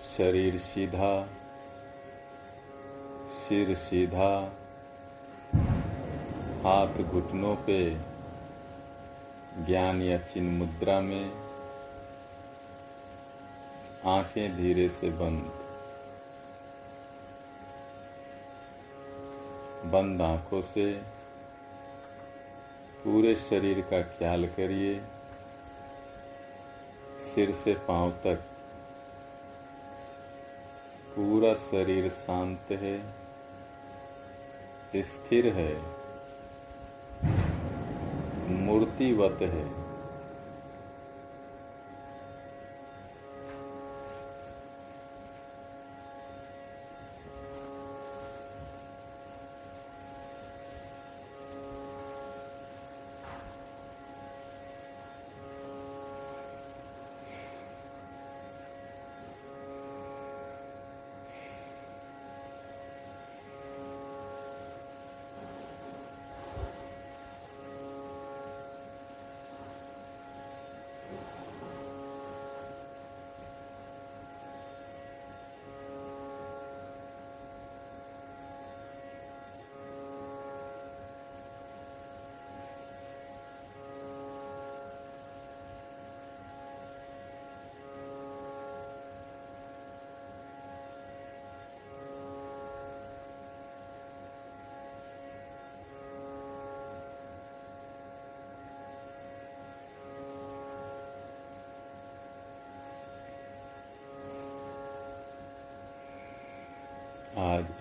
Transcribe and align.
शरीर 0.00 0.58
सीधा, 0.58 1.28
सिर 3.28 3.74
सीधा, 3.74 4.52
हाथ 6.64 7.02
घुटनों 7.02 7.56
पे, 7.56 7.96
ज्ञान 9.66 10.02
या 10.02 10.18
चिन्ह 10.18 10.58
मुद्रा 10.58 11.00
में, 11.00 11.32
आँखें 14.04 14.56
धीरे 14.56 14.88
से 14.88 15.10
बंद। 15.10 15.42
बंद 19.92 20.22
आँखों 20.22 20.62
से 20.62 20.92
पूरे 23.04 23.36
शरीर 23.36 23.80
का 23.80 24.02
ख्याल 24.02 24.46
करिए। 24.46 25.00
सिर 27.18 27.52
से 27.52 27.74
पाँव 27.74 28.10
तक 28.10 28.55
पूरा 31.16 31.52
शरीर 31.54 32.08
शांत 32.08 32.70
है 32.70 32.96
स्थिर 35.02 35.46
है 35.52 35.72
मूर्तिवत 38.56 39.42
है। 39.42 39.85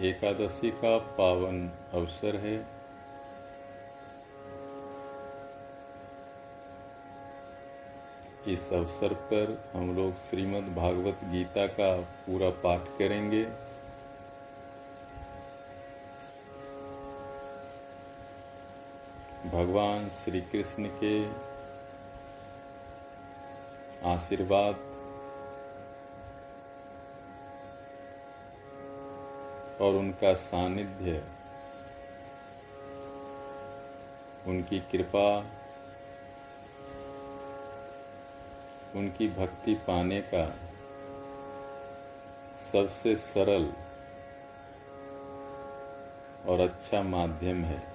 एकादशी 0.09 0.71
का 0.71 0.97
पावन 0.97 1.69
अवसर 1.93 2.35
है। 2.35 2.55
इस 8.47 8.71
अवसर 8.73 9.13
पर 9.13 9.53
हम 9.73 9.95
लोग 9.95 10.15
श्रीमद् 10.15 10.73
भागवत 10.75 11.19
गीता 11.25 11.67
का 11.67 11.95
पूरा 12.25 12.49
पाठ 12.63 12.87
करेंगे। 12.99 13.43
भगवान 19.49 20.09
श्री 20.09 20.41
कृष्ण 20.41 20.89
के 21.03 21.15
आशीर्वाद 24.09 24.94
और 29.81 29.95
उनका 29.95 30.33
सानिध्य, 30.33 31.23
उनकी 34.47 34.79
कृपा, 34.79 35.45
उनकी 38.95 39.27
भक्ति 39.27 39.73
पाने 39.73 40.21
का 40.21 40.45
सबसे 42.71 43.15
सरल 43.15 43.69
और 46.47 46.59
अच्छा 46.59 47.01
माध्यम 47.03 47.63
है। 47.63 47.94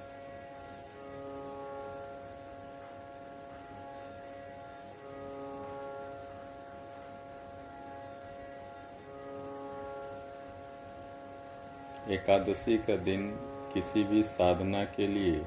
एकादशी 12.30 12.78
का 12.78 12.96
दिन 12.96 13.30
किसी 13.74 14.04
भी 14.04 14.22
साधना 14.22 14.84
के 14.84 15.06
लिए 15.06 15.40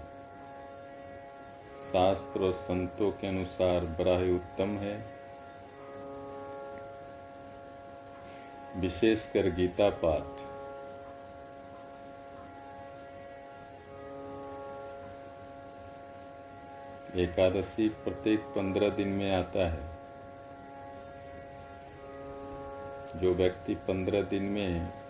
शास्त्र 1.92 2.42
और 2.44 2.54
संतों 2.54 3.12
के 3.12 3.28
अनुसार 3.28 3.86
बड़ा 3.86 4.18
ही 4.18 4.36
उत्तम 4.36 4.78
है। 4.78 5.14
विशेषकर 8.76 9.50
गीता 9.50 9.90
पाठ। 9.90 10.42
एकादशी 17.18 17.90
प्रत्येक 17.90 18.40
पंद्रह 18.40 18.90
दिन 18.90 19.08
में 19.08 19.36
आता 19.36 19.70
है। 19.72 19.88
जो 23.16 23.34
व्यक्ति 23.34 23.76
पंद्रह 23.76 24.22
दिन 24.22 24.44
में 24.44 25.03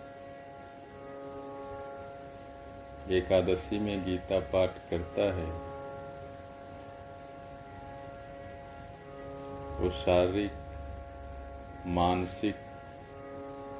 एकादशी 3.10 3.78
में 3.78 4.04
गीता 4.04 4.40
पाठ 4.40 4.70
करता 4.90 5.22
है। 5.22 5.74
वो 9.78 9.90
शारीरिक, 9.90 10.52
मानसिक, 11.86 12.56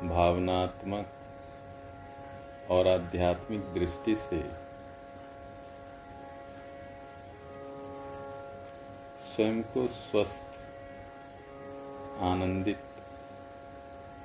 भावनात्मक 0.05 1.07
और 2.71 2.87
आध्यात्मिक 2.87 3.61
दृष्टि 3.61 4.17
से 4.17 4.43
स्वयं 9.35 9.63
को 9.63 9.89
स्वस्थ, 9.89 10.43
आनंदित, 12.21 12.81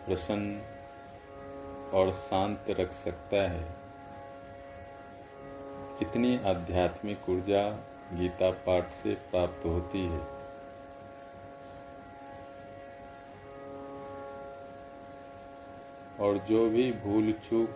प्रसन्न 0.05 0.61
और 1.93 2.11
शांत 2.11 2.65
रख 2.69 2.93
सकता 2.93 3.49
है। 3.49 3.88
इतनी 6.01 6.37
आध्यात्मिक 6.37 7.29
ऊर्जा 7.29 7.69
गीता 8.13 8.51
पाठ 8.51 8.91
से 8.91 9.13
प्राप्त 9.15 9.65
होती 9.65 10.05
है। 10.05 10.21
और 16.19 16.37
जो 16.37 16.69
भी 16.69 16.91
भूल 16.91 17.31
चूक, 17.31 17.69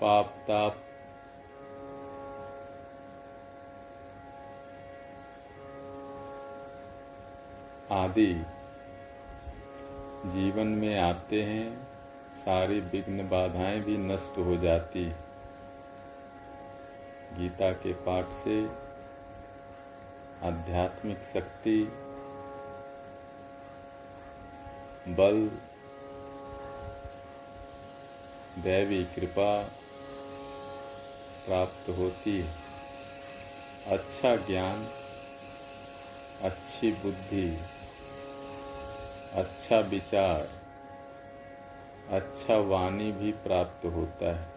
पाप 0.00 0.34
ताप, 0.48 0.76
आदि 7.90 8.32
जीवन 10.26 10.66
में 10.66 10.98
आते 10.98 11.42
हैं, 11.42 11.88
सारी 12.34 12.80
विघ्न 12.80 13.28
बाधाएँ 13.28 13.80
भी 13.80 13.96
नष्ट 13.98 14.38
हो 14.38 14.56
जाती 14.56 15.04
गीता 17.38 17.70
के 17.72 17.92
पाठ 17.92 18.32
से 18.32 18.56
आध्यात्मिक 20.42 21.22
शक्ति, 21.24 21.78
बल, 25.08 25.50
दैवी 28.62 29.02
कृपा 29.04 29.50
प्राप्त 31.46 31.88
होती 31.88 32.38
है। 32.40 32.54
अच्छा 33.88 34.34
ज्ञान, 34.36 34.86
अच्छी 36.42 36.92
बुद्धि 36.92 37.48
अच्छा 39.34 39.78
विचार 39.80 40.48
अच्छा 42.10 42.56
वाणी 42.56 43.12
भी 43.12 43.32
प्राप्त 43.32 43.84
होता 43.86 44.36
है। 44.36 44.55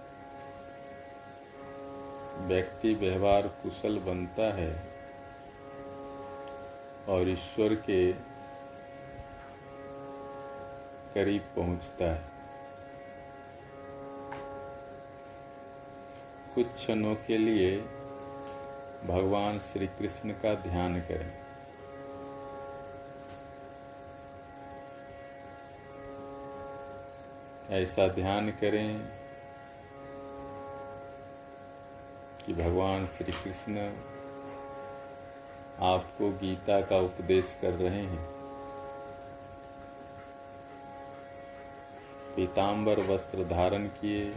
व्यक्ति 2.40 2.94
व्यवहार 2.94 3.48
कुशल 3.48 4.00
बनता 4.00 4.54
है 4.54 4.72
और 7.08 7.30
ईश्वर 7.30 7.76
के 7.76 8.14
करीब 11.14 11.42
पहुँचता 11.56 12.06
है। 12.06 12.28
कुछ 16.56 16.66
क्षणों 16.66 17.16
के 17.16 17.38
लिए 17.38 17.78
भगवान 19.06 19.60
श्री 19.60 19.88
कृष्ण 19.88 20.32
का 20.32 20.54
ध्यान 20.54 21.00
करें। 21.02 21.32
ऐसा 27.70 28.08
ध्यान 28.08 28.50
करें 28.52 29.19
कि 32.50 32.54
भगवान 32.56 33.06
श्री 33.06 33.32
कृष्ण 33.32 33.78
आपको 35.80 36.30
गीता 36.32 36.82
का 36.82 36.98
उपदेश 36.98 37.58
कर 37.62 37.72
रहे 37.72 38.02
हैं। 38.04 38.24
पीताम्बर 42.36 43.00
वस्त्र 43.00 43.44
धारण 43.44 43.86
किए, 43.88 44.34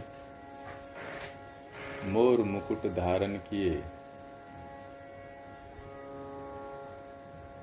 मोर 2.05 2.39
मुकुट 2.39 2.85
धारण 2.95 3.37
किए। 3.37 3.81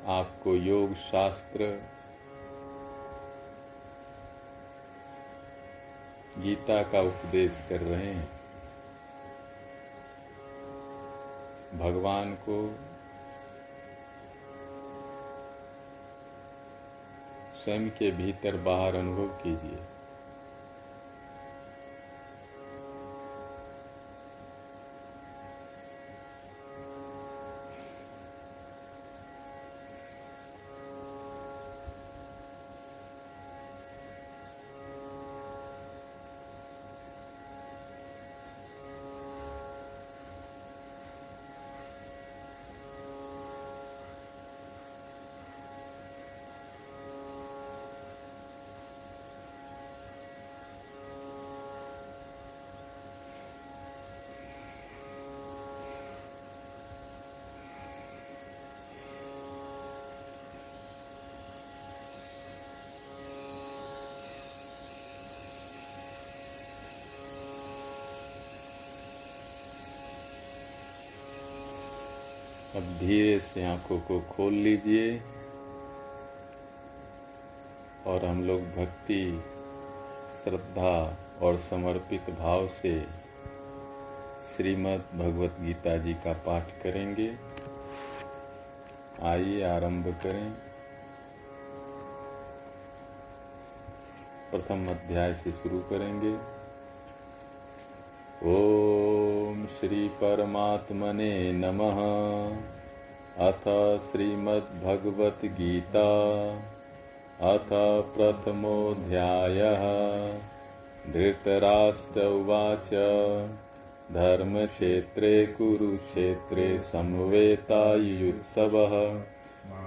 आपको 0.08 0.54
योग 0.54 0.94
शास्त्र, 0.94 1.70
गीता 6.38 6.82
का 6.82 7.00
उपदेश 7.00 7.64
कर 7.68 7.80
रहे 7.80 8.12
हैं। 8.12 8.39
भगवान 11.74 12.34
को 12.34 12.56
स्वयं 17.64 17.90
के 17.90 18.10
भीतर 18.10 18.56
बाहर 18.56 18.94
अनुभव 18.94 19.26
कीजिए। 19.26 19.78
अब 72.80 72.86
धीरे 72.98 73.38
से 73.38 73.64
आँखों 73.64 73.98
को 74.00 74.20
खोल 74.20 74.52
लीजिए 74.52 75.22
और 78.06 78.24
हम 78.24 78.42
लोग 78.44 78.60
भक्ति, 78.60 79.42
श्रद्धा 80.34 81.16
और 81.42 81.58
समर्पित 81.58 82.30
भाव 82.30 82.68
से 82.68 82.92
श्रीमद् 84.42 85.18
भगवत 85.18 85.56
गीता 85.60 85.96
जी 85.96 86.14
का 86.14 86.32
पाठ 86.32 86.62
करेंगे। 86.82 87.28
आइए 89.22 89.62
आरंभ 89.62 90.08
करें। 90.22 90.50
प्रथम 94.50 94.86
अध्याय 94.86 95.34
से 95.34 95.52
शुरू 95.52 95.80
करेंगे। 95.92 96.34
ॐ 98.48 98.99
श्रीपरमात्मने 99.70 101.52
नमः। 101.52 101.98
अथ 103.48 103.98
श्रीमद्भगवद्गीता। 103.98 106.08
अथ 107.40 107.68
प्रथमोऽध्यायः। 108.16 109.82
धृतराष्ट्र 111.12 112.26
उवाच। 112.26 112.90
धर्मक्षेत्रे 114.12 115.46
कुरुक्षेत्रे 115.46 116.78
समवेतायुत्सवः 116.78 119.20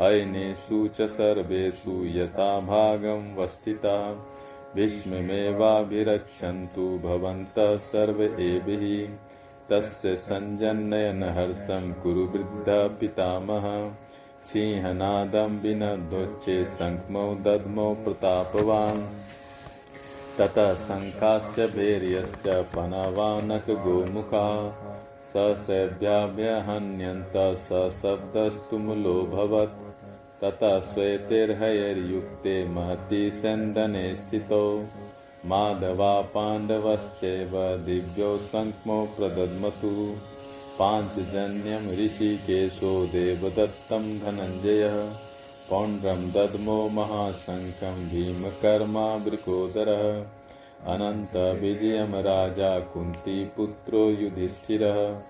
अयनेषु 0.00 0.88
च 0.88 1.02
सर्वेषु 1.02 1.90
यथा 1.90 2.60
भागं 2.60 3.36
वस्थिता 3.36 4.26
भीष्ममेवाभिरक्षन्तु 4.74 6.98
भवन्तः 6.98 7.76
सर्व 7.76 8.22
हि 8.22 9.18
तस्य 9.70 10.16
सञ्जनयनहर्षं 10.16 11.92
कुरु 11.92 12.20
वृद्धपितामह 12.20 13.92
सिंहनादं 14.42 15.60
विनद्धोच्चे 15.60 16.64
शङ्खमौ 16.64 17.34
दद्मौ 17.34 17.94
प्रतापवान्। 17.94 19.06
ततः 20.38 20.74
शङ्खाश्च 20.74 21.76
भैर्यश्च 21.76 22.42
पनवानकगोमुखा। 22.46 24.78
स 25.22 25.64
शैव्याभ्यहन्यन्त 25.66 27.32
स 27.36 28.00
शब्दस्तुमुलोऽभवत् 28.02 29.82
ततः 30.42 30.80
श्वेतैर्हयैर्युक्ते 30.80 32.68
महति 32.68 33.30
सन्दने 33.30 34.14
स्थितौ। 34.14 34.84
माधवा 35.46 36.20
पाण्डवश्चैव 36.20 37.82
दिव्यौ 37.86 38.38
सङ्क्मो 38.38 39.08
प्रदद्मतु 39.16 40.16
पाञ्चजन्यं 40.78 42.04
ऋषिकेशो 42.04 43.06
देवदत्तं 43.06 44.18
धनञ्जयः, 44.18 45.12
पौण्ड्रं 45.70 46.30
दद्मो 46.30 46.88
महाशङ्खं 46.88 48.08
भीमकर्मा 48.08 49.16
वृकोदरः 49.16 50.24
अनन्तविजयं 50.94 52.22
राजा 52.22 52.78
कुन्तीपुत्रो 52.78 54.10
युधिष्ठिरः, 54.10 55.20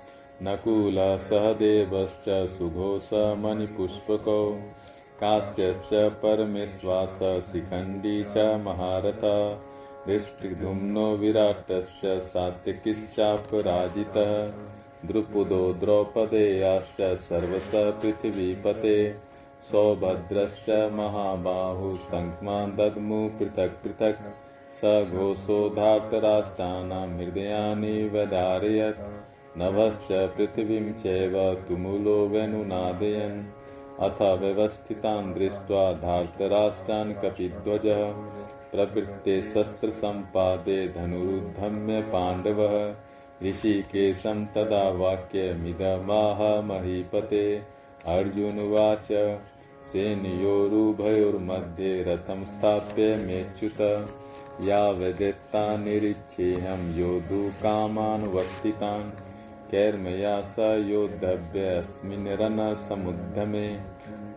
नकुलः 0.43 1.19
सहदेवश्च 1.19 2.59
सुघोषमणिपुष्पकौ 2.59 4.61
काश्यश्च 5.21 5.95
परमेश्वास 5.95 7.45
शिखण्डी 7.53 8.25
च 8.25 8.39
महारथ, 8.39 9.59
दृष्टिधुम्नो 10.09 11.17
विराटश्च 11.17 12.23
सात्यकिश्चापराजितः 12.23 14.53
द्रुपदो 15.05 15.73
द्रौपदेयाश्च 15.73 17.19
सर्वस 17.19 17.71
पृथिवीपते, 17.75 19.15
सौभद्रश्च 19.73 20.71
महाबाहु 20.71 21.97
शङ्क्मा 21.97 22.67
दद्मु 22.67 23.29
पृथक् 23.29 23.83
पृथक्, 23.83 24.21
स 24.73 24.85
घोषो 24.85 25.27
घोषोधार्तराष्ट्राणां 25.27 27.19
हृदयानि 27.19 28.09
वधारयत् 28.09 29.09
नभश्च 29.59 30.09
पृथिवीं 30.13 30.93
चैव 30.93 31.55
तुमुलो 31.69 32.29
अथ 34.01 34.23
व्यवस्थितान् 34.23 35.35
दृष्ट्वा 35.35 35.93
धार्तराष्ट्रान् 35.93 37.15
कपिध्वजः, 37.15 38.13
प्रवृत्ते 38.73 39.43
शस्त्रसम्पादे 39.43 40.89
धनुरुद्धम्य 40.89 42.01
पाण्डवः। 42.01 43.06
ऋषिकेशं 43.43 44.47
तदा 44.47 44.91
वाक्यमिदमाह 44.91 46.63
महीपते 46.63 47.63
अर्जुनवाच 48.07 49.09
सेनयोरुभयोर्मध्ये 49.83 52.03
रथं 52.03 52.45
स्थाप्य 52.45 53.17
मेच्युत। 53.17 53.81
यावदेत्ता 54.63 55.77
निरीक्षेऽहं 55.77 56.99
योद्धुकामानुवस्थितान् 56.99 59.11
कैर्मया 59.71 60.41
स 60.41 60.57
योद्धव्यस्मिन् 60.89 62.29
रणसमुद्यमे 62.41 63.79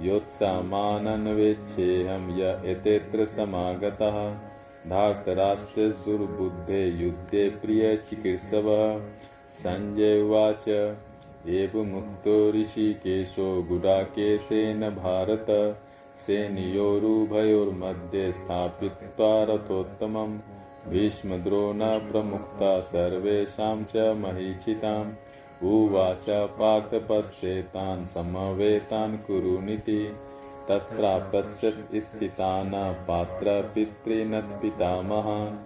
योत्सामानन्वेच्छेऽहं 0.02 2.40
य 2.40 2.62
एतेऽत्र 2.66 3.26
समागतः। 3.26 4.49
धार्तराष्ट्रदुर्बुद्धे 4.88 6.88
युद्धे 6.88 7.50
प्रिय 7.50 7.80
प्रियचिकीर्षवः 7.80 9.02
सञ्जय 9.48 10.22
उवाच। 10.22 10.96
एवमुक्तो 11.48 12.52
ऋषिकेशो 12.52 13.64
गुडाकेशेन 13.64 14.90
भारत। 14.90 15.82
सेनयोरुभयोर्मध्ये 16.16 18.34
स्थापित्वा 18.34 19.44
रथोत्तमम्। 19.44 20.40
भीष्मद्रोणप्रमुक्ता 20.90 22.82
सर्वेषां 22.82 23.84
च 23.84 23.96
महीचिताम् 23.96 25.14
उवाच 25.64 26.26
पार्थ 26.30 27.04
पश्येतान् 27.12 28.06
समवेतान् 28.06 29.18
कुरुनिति। 29.18 30.14
तत्रापश्यत् 30.70 31.96
स्थितान् 31.96 33.08
पात्रपितॄनत्पितामहान् 33.08 35.58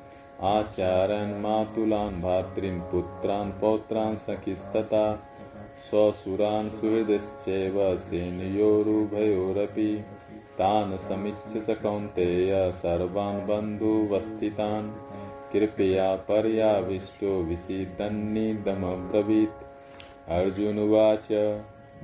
आचार्यान् 0.42 1.42
मातुलान्, 1.42 2.22
भातॄन्, 2.22 2.80
पुत्रान्, 2.80 3.62
पौत्रान्, 3.62 4.16
सखिस्तथा। 4.16 5.24
स्वसुरान् 5.90 6.70
सुहृदश्चैव 6.70 7.98
सेनयोरुभयोरपि। 7.98 10.06
तान् 10.58 10.98
समीक्ष्य 10.98 11.62
स 11.62 11.70
कौन्तेय 11.70 12.72
सर्वान् 12.72 13.48
बन्धुवस्थितान्। 13.48 14.92
कृपया 15.54 16.16
पर्याविष्टो 16.16 17.44
विषीदन्निदमब्रवीत् 17.44 19.66
अर्जुनुवाच 20.30 21.28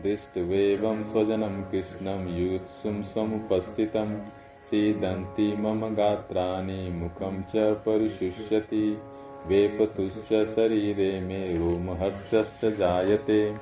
दृष्ट्वेवं 0.03 1.03
स्वजनं 1.03 1.63
कृष्णं 1.63 2.37
युत्सुं 2.37 3.03
समुपस्थितं, 3.03 4.25
सीदन्ति 4.61 5.53
मम 5.59 5.95
गात्राणि, 5.95 6.89
मुखं 6.89 7.41
च 7.41 7.51
परिशुष्यति। 7.55 9.01
वेपतुश्च 9.47 10.45
शरीरे 10.55 11.19
मे 11.21 11.55
रोमहर्षश्च 11.55 12.65
जायते। 12.65 13.55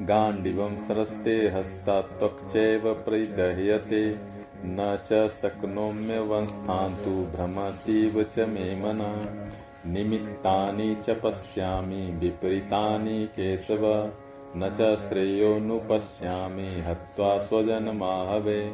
गाण्डिवं 0.00 0.76
सरस्ते 0.76 1.48
हस्तात्वक्चैव 1.48 2.94
प्रदह्यते। 2.94 4.18
न 4.64 4.98
च 5.06 5.28
शक्नोम्यवस्थान्तु 5.28 7.10
भ्रमतीव 7.10 8.22
च 8.22 8.38
मे 8.38 8.76
मनः। 8.76 9.46
निमित्तानि 9.92 10.94
च 10.94 11.10
पश्यामि, 11.10 12.12
विपरीतानि 12.20 13.26
केशव। 13.26 14.12
न 14.56 14.68
च 14.68 14.98
श्रेयोनुपश्यामि 14.98 16.80
हत्वा 16.80 17.38
स्वजनमाहवे। 17.38 18.72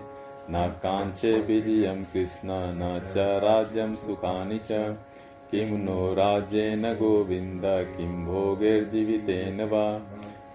न 0.51 0.69
काञ्चे 0.69 1.41
विजयं 1.41 2.05
कृष्ण, 2.05 2.49
न 2.51 3.07
च 3.09 3.17
राज्यं 3.17 3.95
सुखानि 3.95 4.59
च। 4.59 4.69
किं 5.51 5.79
नो 5.79 6.15
राज्येन 6.15 6.83
गोविन्द, 6.83 7.63
किं 7.65 8.25
भोगैर्जीवितेन 8.25 9.65
वा। 9.65 10.01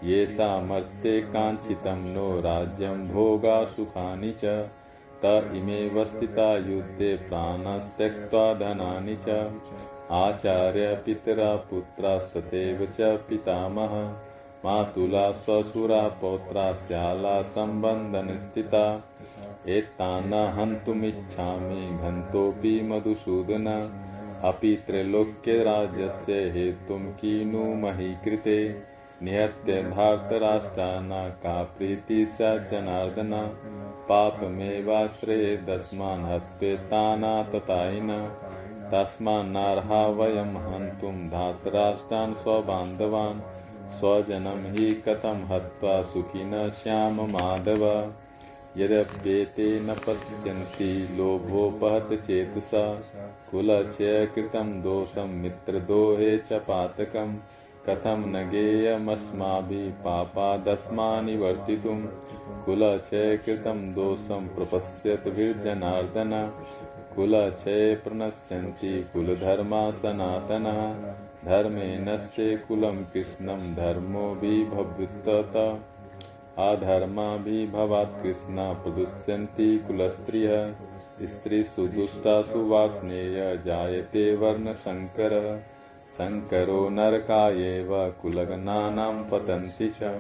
ये 0.03 0.27
सामर्थे 0.27 1.21
काञ्चितं 1.21 2.13
नो 2.13 2.41
राज्यं 2.41 3.07
भोगा 3.07 3.65
सुखानि 3.65 4.31
च। 4.31 4.45
त 5.25 5.51
इमेव 5.55 6.03
स्थिता 6.03 6.57
युद्धे 6.57 7.15
प्राणस्त्यक्त्वा 7.15 8.53
धनानि 8.53 9.15
च। 9.15 9.51
आचार्य 10.11 10.95
पितरा 10.95 11.55
पुत्रास्तथैव 11.55 12.85
च 12.85 13.01
पितामह। 13.01 14.13
मातुला 14.65 15.31
स्वसुरा 15.31 16.07
पौत्रा 16.21 16.73
श्याला 16.73 17.41
सम्बन्धनस्थिता 17.41 19.03
एतान् 19.67 20.33
हन्तुमिच्छामि 20.33 21.97
घन्तोऽपि 21.97 22.81
मधुसूदन। 22.81 23.67
अपि 24.43 24.83
त्रैलोक्यराज्यस्य 24.87 26.33
हेतुं 26.33 27.13
किनु 27.13 27.75
मही 27.75 28.15
कृते 28.25 28.83
निहत्य 29.23 29.83
धार्तराष्ट्राना 29.83 31.29
का 31.29 31.63
प्रीति 31.77 32.25
स 32.25 32.37
जनार्दन। 32.71 33.33
पापमेवाश्रयेदस्मान् 34.09 36.25
हत्वेताना 36.25 37.43
ततायिन 37.43 38.09
तस्मान्नार्हा 38.91 40.07
वयं 40.07 40.51
हन्तुं 40.65 41.29
धातराष्ट्रान् 41.29 42.33
स्वबान्धवान्। 42.33 43.60
स्वजनं 43.91 44.73
हि 44.73 44.93
कथं 44.93 45.45
हत्वा 45.45 46.01
सुखिन 46.01 46.69
श्याम 46.69 47.21
माधव? 47.21 48.13
यद्यप्येते 48.77 49.79
न 49.79 49.95
पश्यन्ति 50.07 51.15
लोभोपहत 51.17 52.13
चेतसा 52.13 53.03
कुलक्षयकृतं 53.51 54.81
दोषं, 54.81 55.27
मित्रदोहे 55.27 56.37
च 56.37 56.53
पातकम्। 56.53 57.35
कथं 57.89 58.17
न 58.17 58.49
गेयमस्माभिः 58.49 59.91
पापादस्मानि 59.91 61.37
वर्तितुं 61.37 61.99
कुलक्षये 62.65 63.37
कृतं 63.37 63.93
दोषं 63.93 64.47
प्रपश्यत 64.47 65.27
विर्जनार्दन। 65.27 66.51
कुलक्षये 67.15 67.95
प्रणश्यन्ति 67.95 69.09
कुलधर्मा 69.13 69.91
सनातनः। 69.91 71.13
धर्मे 71.45 71.97
नष्टे 71.97 72.57
कुलं 72.57 72.97
कृष्णं 73.03 73.61
धर्मो 73.75 74.25
विभवृत्तत। 74.41 75.55
अधर्माभिभवात् 76.57 78.23
कृष्ण 78.23 78.73
प्रदुष्यन्ति 78.73 79.77
कुलस्त्रियः। 79.87 80.73
स्त्रीषु 81.27 81.87
दुष्टासु 81.87 82.59
वार्ष्णेय 82.67 83.61
जायते 83.65 84.35
वर्णशङ्करः 84.35 85.57
शङ्करो 86.17 86.89
नरकायेव 86.89 87.89
कुलगणानां 88.21 89.15
पतन्ति 89.23 89.89
च। 89.89 90.13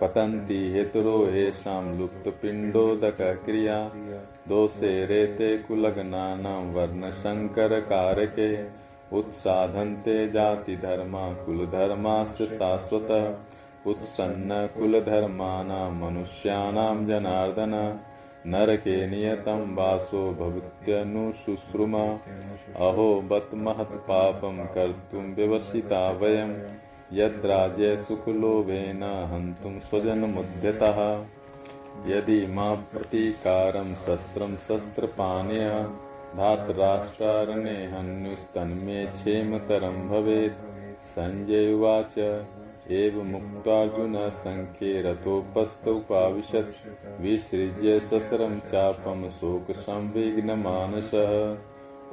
पतन्ति 0.00 0.58
हेतुरो 0.72 1.18
येषां 1.30 1.84
लुप्तपिण्डोदकक्रिया। 1.98 3.78
दोषे 4.48 5.06
रेते 5.06 5.58
कुलगणानां 5.58 6.62
वर्णशङ्करकारके 6.72 8.50
उत्साधन्ते 9.12 10.28
जातिधर्मा 10.28 11.32
कुलधर्माश्च 11.32 12.42
शाश्वतः। 12.42 13.34
उत्सन्नकुलधर्माणां 13.90 15.92
मनुष्याणां 15.92 17.06
जनार्दन। 17.06 18.00
नरके 18.46 19.06
नियतं 19.06 19.74
वासो 19.74 20.32
भवत्यनुशुश्रुमा 20.32 22.18
अहो 22.76 23.20
बत 23.20 23.50
महत्पापं 23.54 24.66
कर्तुं 24.66 25.34
व्यवसिता 25.34 26.10
वयं। 26.10 26.68
यद्राज्ये 27.12 27.96
सुखलोभेन 27.96 29.02
हन्तुं 29.02 29.78
स्वजनमुद्यतः। 29.78 31.24
यदि 32.06 32.46
मा 32.46 32.74
प्रतीकारं 32.74 33.94
शस्त्रं 33.94 34.56
शस्त्रपाणय 34.56 35.88
धातराष्ट्रारणे 36.36 37.70
हन्युस्तन्मे 37.70 39.06
क्षेमतरं 39.06 40.08
भवेत्। 40.08 40.98
सञ्जय 40.98 41.72
उवाच। 41.72 42.44
एव 42.90 43.22
मुक्तार्जुनः 43.22 44.28
सङ्ख्ये 44.28 45.02
रथोपस्थौपाविशत् 45.02 47.20
विसृज्य 47.20 48.00
ससरं 48.00 48.60
चापं 48.60 49.28
शोकसंविघ्नमानसः 49.28 51.56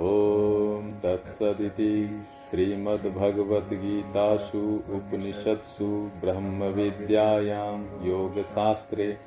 ॐ 0.01 0.91
तत्सदिति 1.03 2.21
श्रीमद्भगवद्गीतासु, 2.51 4.83
उपनिषत्सु, 4.89 6.11
ब्रह्मविद्यायां 6.21 8.07
योगशास्त्रे 8.07 9.17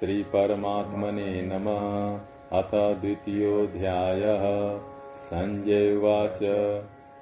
श्रीपरमात्मने 0.00 1.42
नमः। 1.42 2.20
अथ 2.58 3.00
द्वितीयोऽध्यायः 3.00 4.78
सञ्जय 5.14 5.96
उवाच। 5.96 6.38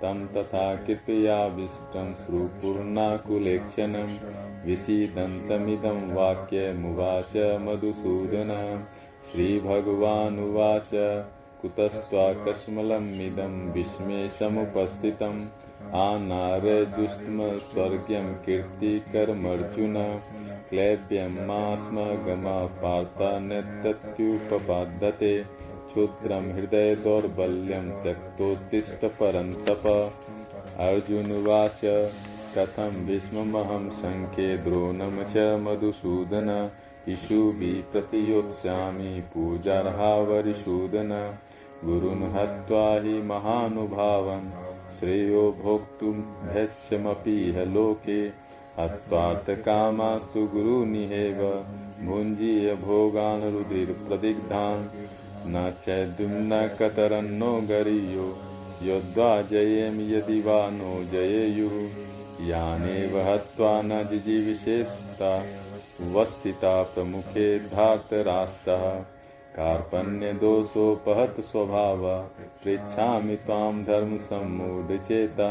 तं 0.03 0.27
तथा 0.27 0.75
कृपयाविष्टं 0.75 2.15
श्रुपूर्णाकुलेक्षणं। 2.15 4.19
विसीदन्तमिदं 4.67 6.15
वाक्यमुवाच 6.15 7.37
मधुसूदन। 7.37 8.85
श्रीभगवानुवाच। 9.33 10.91
कुतस्त्वाकस्मलमिदं 11.65 13.55
विस्मेशमुपस्थितम् 13.73 15.39
आनारजुष्टम 15.97 17.39
स्वर्ग्यं 17.59 18.27
कीर्तिकरमर्जुन। 18.45 19.97
क्लैब्यं 20.69 21.35
गमा 22.27 22.59
पार्ता 22.83 23.31
नत्यत्युपपाद्यते 23.39 25.33
क्षुद्रं 25.89 26.53
हृदयदौर्बल्यं 26.53 27.91
त्यक्तोत्तिष्ठ 28.03 29.05
परन्तप 29.19 29.85
अर्जुनवाच 30.81 31.81
कथं 32.57 33.05
विस्ममहं 33.07 33.91
शङ्खे 33.91 34.57
द्रोणं 34.59 35.25
च 35.25 35.37
मधुसूदन? 35.61 36.51
इषुभिः 37.09 37.83
प्रतियोत्स्यामि 37.93 39.21
पूजार्हावरिसूदन 39.33 41.11
गुरुन् 41.85 42.35
हत्वा 42.35 43.01
हि 43.01 43.23
महानुभावन् 43.23 44.51
श्रेयो 44.93 45.57
भोक्तुं 45.63 46.13
भैक्ष्यमपीह 46.49 47.65
लोके। 47.65 48.23
हत्वार्थकामास्तु 48.83 50.47
गुरुनिहेव। 50.47 51.43
भुञ्जीय 52.07 52.75
भोगान् 52.75 53.53
रुधिर्प्रदिग्धान् 53.53 54.87
न 55.47 55.75
चैद्युम्न 55.83 56.77
कतरन्नो 56.81 57.61
गरीयो। 57.61 58.39
योद्धा 58.83 59.43
जयेम 59.43 60.01
यदि 60.01 60.41
वा 60.41 60.71
नो 60.71 61.05
जयेयुः। 61.05 61.89
यानेव 62.47 63.19
हत्वा 63.19 63.83
न 63.83 64.09
जिजीविषेषता 64.11 65.45
वस्थिता 66.01 66.83
प्रमुखे 66.83 67.59
धार्तराष्ट्रः 67.59 69.05
कार्पण्यदोषोपहत 69.57 71.41
स्वभाव 71.51 72.03
पृछा 72.05 72.55
पृच्छामि 72.65 73.37
त्वां 73.47 73.75
धर्मसम्मूढचेता 73.85 75.51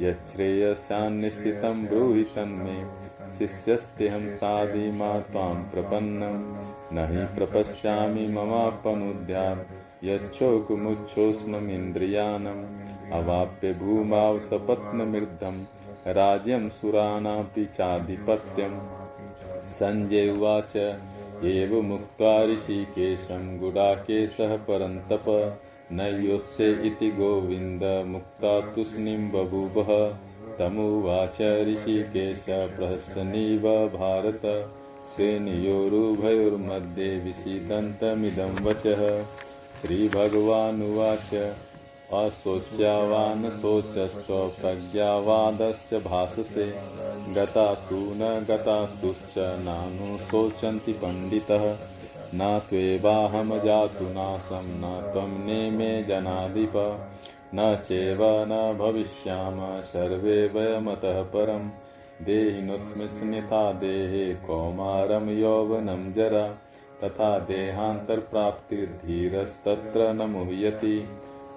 यच्छ्रेयस्यान्निश्चितं 0.00 1.76
ब्रूहि 1.86 2.22
तन्मे, 2.34 2.76
शिष्यस्तेऽहं 3.36 4.24
साधिमा 4.36 5.10
त्वां 5.32 5.56
प्रपन्नं 5.72 6.36
न 6.94 6.96
हि 7.10 7.22
प्रपश्यामि 7.36 8.24
ममापनुद्यात् 8.36 9.74
यच्छोकमुच्छोष्णमिन्द्रियाणम् 10.04 12.64
अवाप्य 13.18 13.68
भूमाव 13.82 14.34
सपत्नमृद्धं 14.48 15.56
राज्यं 16.18 16.64
सुराणापि 16.78 17.64
चाधिपत्यम् 17.78 18.78
सञ्जय 19.76 20.26
उवाच 20.30 20.74
एव 21.44 21.80
मुक्त्वा 21.82 22.44
ऋषिकेशं 22.44 23.58
गुडाकेशः 23.58 24.56
परन्तप 24.56 25.24
न 25.92 26.00
योत्स्य 26.24 26.70
इति 26.70 27.10
गोविन्द 27.10 28.04
मुक्ता 28.06 28.60
तूष्णीं 28.60 29.30
बभूवः। 29.30 29.90
तमुवाच 30.58 31.38
ऋषिकेश 31.40 32.44
प्रहसनीव 32.48 33.68
भारत 33.88 34.42
सेनयोरुभयोर्मध्ये 35.16 37.08
विसीदन्तमिदं 37.18 38.64
वचः। 38.64 39.22
श्रीभगवानुवाच 39.72 41.30
अशोच्यावान् 42.14 43.50
शोचस्त्वप्रज्ञावादश्च 43.50 45.94
भाससे। 45.94 46.74
गतासु 47.34 47.94
न 47.94 48.44
गतासुश्च 48.48 49.34
नानु 49.38 50.18
शोचन्ति 50.18 50.92
पण्डितः। 50.92 51.76
न 52.34 52.60
त्वेवाहं 52.68 53.60
जातु 53.60 54.04
नासं, 54.04 54.56
न 54.56 55.10
त्वं 55.12 55.46
नेमे 55.46 56.02
जनाधिप। 56.02 57.06
न 57.54 57.78
चैव 57.84 58.18
न 58.22 58.78
भविष्याम, 58.78 59.80
सर्वे 59.80 60.46
वयमतः 60.46 61.22
परं 61.22 61.70
देहिनोऽस्मिन्यथा 62.24 63.72
देहे 63.72 64.34
कौमारं 64.34 65.40
यौवनं 65.40 66.12
जरा। 66.12 66.54
तथा 67.04 67.38
देहान्तरप्राप्तिर्धीरस्तत्र 67.38 70.12
न 70.12 70.22
मुह्यति। 70.22 71.08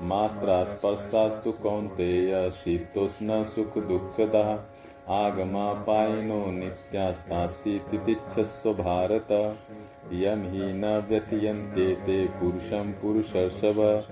मात्रा 0.01 0.63
स्पर्शास्तु 0.63 1.51
कौन्तेय 1.51 2.51
शीतोष्णसुखदुःखदः 2.51 4.59
आगमापायिनो 5.09 6.45
नित्यास्तास्ति 6.45 7.81
तितिच्छस्व 7.91 8.73
भारत। 8.73 9.57
यं 10.13 10.51
हि 10.51 10.73
न 10.73 11.05
व्यथयन्ते 11.09 11.95
ते 11.95 12.25
पुरुषं 12.25 12.91
पुरुषर्षभ। 12.91 14.03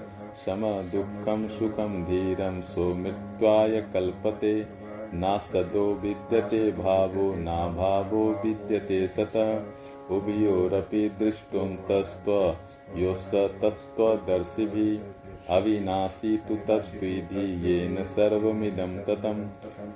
समदुःखं 0.45 1.47
सुखं 1.47 2.03
धीरं 2.03 2.61
सौमृत्वाय 2.61 3.81
कल्पते। 3.81 4.67
नासदो 5.13 5.93
विद्यते 5.93 6.71
भावो, 6.71 7.35
नाभावो 7.35 8.41
विद्यते 8.45 9.07
सतः। 9.07 10.15
उभयोरपि 10.15 11.11
दृष्टोऽन्तस्त्वयोश्च 11.19 13.61
तत्त्वदर्शिभिः 13.61 14.99
अविनाशी 15.49 16.37
तु 16.37 16.55
तद्विधि 16.55 17.69
येन 17.69 18.03
सर्वमिदं 18.03 18.99
ततं। 18.99 19.49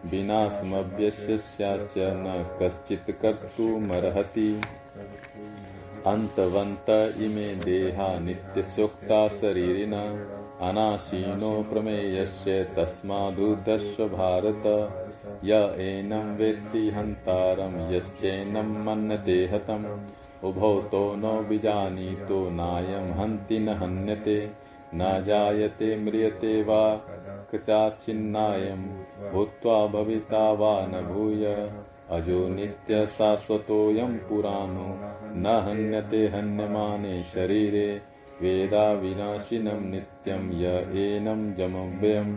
विनाशमव्यस्याश्च 0.10 1.94
न 1.98 2.58
कश्चित् 2.62 3.22
कर्तुमर्हति। 3.22 4.62
अन्तवन्त 6.08 6.90
इमे 7.22 7.56
देहा 7.56 8.20
नित्यस्योक्ता 8.20 9.28
शरीरिण 9.28 9.94
अनाशीनो 10.62 11.66
प्रमेयस्य 11.74 12.64
तस्मादुदस्व 12.64 14.08
भारत 14.08 14.64
य 15.44 15.76
एनं 15.80 16.38
वेत्ति 16.38 16.90
हन्तारं 16.90 17.96
यश्चैनं 17.96 18.86
मन्यते 18.86 19.46
हतम्। 19.46 19.86
उभौ 20.44 20.82
तो 20.82 21.16
न 21.16 21.22
विजानीतो 21.22 22.50
नायं 22.50 23.12
हन्ति 23.12 23.60
न 23.60 23.70
हन्यते। 23.70 24.67
न 24.96 25.24
जायते 25.24 25.98
म्रियते 25.98 26.64
वा 26.64 26.96
कचाच्छिन्नायं 27.54 28.84
भूत्वा 29.32 29.88
भविता 29.88 30.52
वा 30.52 30.86
न 30.86 31.02
भूय। 31.02 31.72
अजो 32.12 32.50
नित्यशाश्वतोऽयं 32.50 34.18
पुराणो, 34.18 34.98
न 35.36 35.46
हन्यते 35.46 36.28
हन्यमाने 36.28 37.24
शरीरे। 37.24 38.02
वेदाविनाशिनं 38.42 39.82
नित्यं 39.82 40.52
य 40.52 40.66
एनं 40.98 41.54
जमव्ययं 41.54 42.36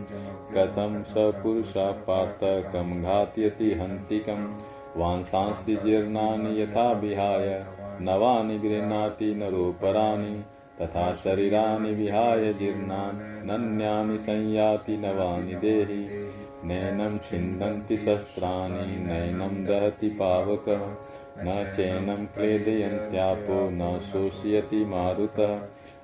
कथं 0.53 1.03
स 1.03 1.13
पुरुषा 1.17 1.91
पार्थ 1.91 2.39
कं 2.43 3.03
घातयति 3.03 3.71
हन्तिकं। 3.71 4.55
वांसांसि 4.97 5.75
जीर्णानि 5.75 6.61
यथा 6.61 6.91
विहाय 6.91 7.65
नवानि 8.01 8.59
गृह्णाति 8.59 9.35
नरोपराणि। 9.35 10.43
तथा 10.81 11.13
शरीराणि 11.13 11.91
विहाय 11.91 12.53
जीर्णान्, 12.53 13.47
नन्यानि 13.47 14.17
संयाति 14.17 14.97
नवानि 14.97 15.55
देहि। 15.55 16.27
नैनं 16.63 17.17
छिन्दन्ति 17.17 17.97
शस्त्राणि, 17.97 18.99
नैनं 18.99 19.65
दहति 19.65 20.09
पावकः। 20.09 20.95
न 21.39 21.71
चैनं 21.71 22.25
क्लेदयन्त्यापो, 22.25 23.69
न 23.69 23.99
शोषयति 23.99 24.85
मारुतः। 24.85 25.61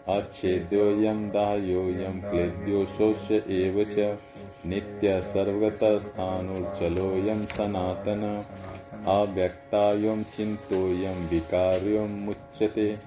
अच्छेद्योऽयं 0.07 1.29
दाह्योऽयं 1.29 2.21
क्लेद्यो 2.21 2.85
शोष्य 2.85 3.35
एव 3.35 3.83
च। 3.83 4.17
नित्य 4.65 5.21
सर्वगतस्थाणुर्चलोऽयं 5.21 7.45
सनातन। 7.45 8.45
अव्यक्तायं 9.07 10.23
चिन्तोऽयं 10.23 11.29
विकार्यं 11.29 12.25
मुच्यते। 12.25 12.97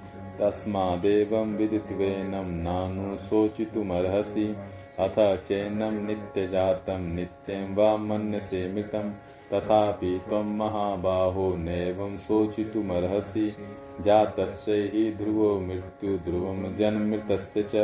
तस्मादेवं 0.40 1.56
विदित्वेनं 1.56 2.62
नानुशोचितुमर्हसि 2.62 4.56
अथ 4.98 5.42
चैनं 5.42 6.06
नित्यजातं 6.06 6.98
नित्यं 6.98 7.74
वा 7.74 7.96
मन्यसे 7.96 8.72
मृतं 8.72 9.10
तथापि 9.54 10.20
त्वं 10.28 10.56
महाबाहो 10.56 11.56
नैवं 11.56 12.16
शोचितुमर्हसि। 12.16 13.56
जातस्य 14.00 14.72
हि 14.72 15.14
ध्रुवो 15.18 15.60
मृत्यु, 15.60 16.18
ध्रुवं 16.18 16.74
जन्मृतस्य 16.74 17.62
च। 17.62 17.74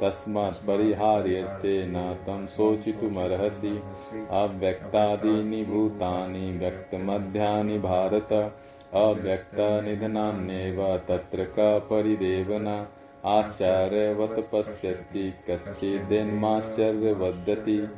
तस्मात् 0.00 0.66
परिहार्यर्थे 0.66 1.86
न 1.86 2.14
तं 2.14 2.46
शोचितुमर्हसि। 2.46 3.82
अव्यक्तादीनि 4.30 5.64
भूतानि, 5.64 6.58
व्यक्तमध्यानि 6.58 7.78
भारत। 7.78 8.58
अव्यक्तनिधनान्येव 8.94 10.96
तत्र 10.96 11.44
क 11.44 11.86
परिदेवना? 11.90 12.88
आश्चर्यवत् 13.24 14.52
पश्यति, 14.52 15.34
कश्चिदेन्माश्चर्यवदति, 15.50 17.88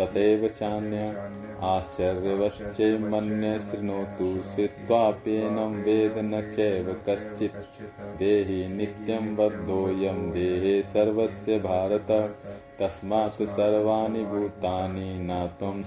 तथैव 0.00 0.48
चान्य। 0.48 1.30
आश्चर्यवच्चे 1.60 2.98
मन्ये 2.98 3.58
शृणोतु 3.58 4.42
श्रुत्वाप्येनं 4.42 5.82
वेद 5.82 6.18
न 6.18 6.42
चैव 6.42 7.02
कश्चित्। 7.08 8.18
देहि 8.18 8.68
नित्यं 8.68 9.36
बद्धोऽयं, 9.36 10.30
देहे 10.30 10.82
सर्वस्य 10.82 11.58
भारत। 11.58 12.36
तस्मात् 12.78 13.42
सर्वाणि 13.42 14.24
भूतानि, 14.24 15.18
न 15.18 15.50
त्वं 15.58 15.82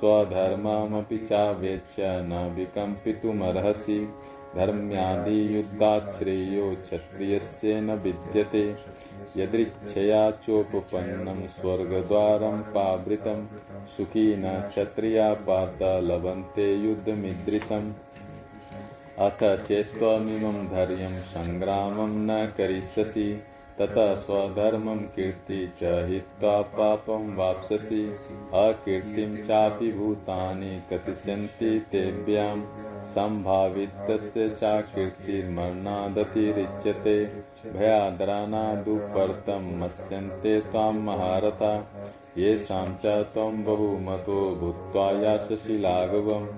स्वधर्ममपि 0.00 1.18
चावेच्य 1.18 2.02
न 2.02 2.54
विकम्पितुमर्हसि। 2.56 4.08
धर्म्यादियुद्धाच्छ्रेयो 4.56 6.74
क्षत्रियस्य 6.74 7.80
न 7.80 7.90
विद्यते। 7.90 8.76
यदृच्छया 9.36 10.30
चोपपन्नं 10.30 11.46
स्वर्गद्वारं 11.46 12.58
पावृतं। 12.58 13.46
सुखी 13.86 14.36
न 14.36 14.60
क्षत्रिया 14.60 15.34
पार्थ 15.34 15.82
लभन्ते 15.82 16.74
युद्धमीदृशम् 16.74 17.92
अथ 19.18 19.62
चेत्त्वमिमं 19.62 20.66
धैर्यं 20.66 21.20
सङ्ग्रामं 21.20 22.08
न 22.08 22.46
करिष्यसि। 22.46 23.42
ततः 23.80 24.14
स्वधर्मं 24.14 24.96
कीर्ति 24.96 25.72
च 25.76 25.80
हित्वा 25.82 26.62
पापं 26.62 27.36
वाप्स्यसि। 27.36 28.16
अकीर्तिं 28.54 29.42
चापि 29.42 29.92
भूतानि 29.92 30.82
कथिष्यन्ति 30.92 31.86
तेभ्यां। 31.92 32.62
सम्भावितस्य 33.04 34.48
चाकीर्तिर्मरणादतिरिच्यते 34.48 37.32
भयादरानादुपर्तं 37.72 39.78
मत्स्यन्ते 39.78 40.60
त्वां 40.60 40.92
महारथा। 40.92 41.88
येषां 42.38 42.94
च 42.94 43.06
त्वं 43.06 43.64
बहुमतो 43.64 44.54
भूत्वा 44.54 45.10
यास्यसि 45.10 45.78
लाघवम्। 45.78 46.48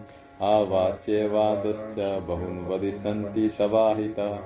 आवाच्यवादश्च 0.43 1.99
बहून् 1.99 2.67
वदिष्यन्ति 2.67 3.51
तवाहितः। 3.59 4.39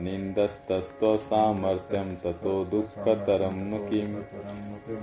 निन्दस्तस्तो 0.00 1.16
सामर्थ्यं 1.16 2.14
ततो 2.16 2.64
दुःखतरं 2.64 3.56
नु 3.70 3.78
किम् 3.78 4.14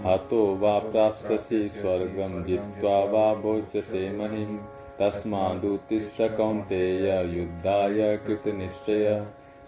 हतो 0.05 0.55
वा 0.55 0.79
प्राप्स्यसि 0.79 1.69
स्वर्गं 1.69 2.43
जित्वा 2.43 2.97
वा 3.03 3.33
भोजसे 3.33 4.11
महिम् 4.11 4.57
तस्मादुत्तिष्ठ 4.99 6.21
कौन्तेय 6.21 7.07
युद्धाय 7.37 8.17
कृतनिश्चय। 8.27 9.25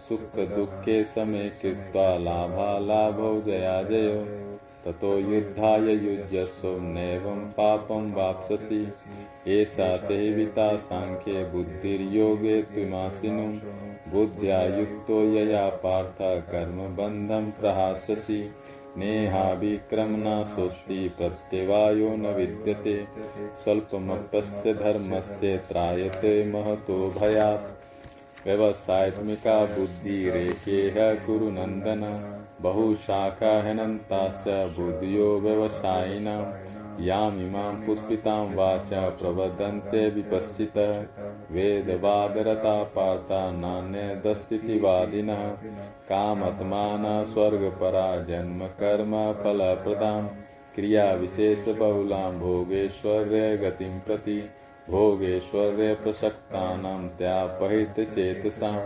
सुखदुःखे 0.08 1.04
समे 1.04 1.48
कृत्वा 1.62 2.18
लाभालाभौ 2.18 3.40
जयाजयो 3.40 4.18
ततो 4.84 5.18
युद्धाय 5.18 5.92
युज्यस्व 5.92 6.68
नैवं 6.68 7.40
पापं 7.50 8.12
वाप्स्यसि। 8.12 8.92
एषा 9.48 9.96
ते 9.96 10.34
विता 10.34 10.76
साङ्ख्ये 10.76 11.44
बुद्धिर्योगे 11.44 12.62
त्विमासिनुं 12.62 13.52
बुद्ध्या 14.12 14.62
युक्तो 14.62 15.22
यया 15.22 15.68
पार्थ 15.68 16.18
कर्मबन्धं 16.50 17.50
प्रहास्यसि। 17.50 18.50
नेहाभिक्रमणा 18.98 20.44
स्वस्ति 20.44 21.08
प्रत्यवायो 21.08 22.16
न 22.16 22.26
विद्यते। 22.26 23.06
स्वल्पमप्यस्य 23.64 24.74
धर्मस्य 24.74 25.56
त्रायते 25.56 26.44
महतो 26.44 27.14
भयात्। 27.20 27.86
व्यवसायत्मिका 28.46 29.64
बुद्धिरेकेह 29.64 31.26
कुरुनन्दन 31.26 32.02
बहुशाखाहनन्ताश्च 32.60 34.48
बुद्धियो 34.48 35.40
व्यवसायिनां 35.40 36.75
यामिमां 37.00 37.84
पुष्पितां 37.84 38.54
वाचा 38.54 39.10
प्रवदन्ते 39.10 40.10
विपश्चितः। 40.10 41.06
वेदवादरता 41.50 42.84
पार्ता 42.84 43.50
नान्यदस्तिवादिनः 43.50 45.48
कामत्माना 46.08 47.24
स्वर्गपरा 47.24 48.22
जन्मकर्मफलप्रदां 48.22 50.26
क्रियाविशेषबहुलां 50.74 52.38
भोगेश्वर्यगतिं 52.38 54.00
प्रति। 54.00 54.50
भोगेश्वर्यप्रसक्तानां 54.90 57.08
त्यापहृतचेतसां 57.08 58.76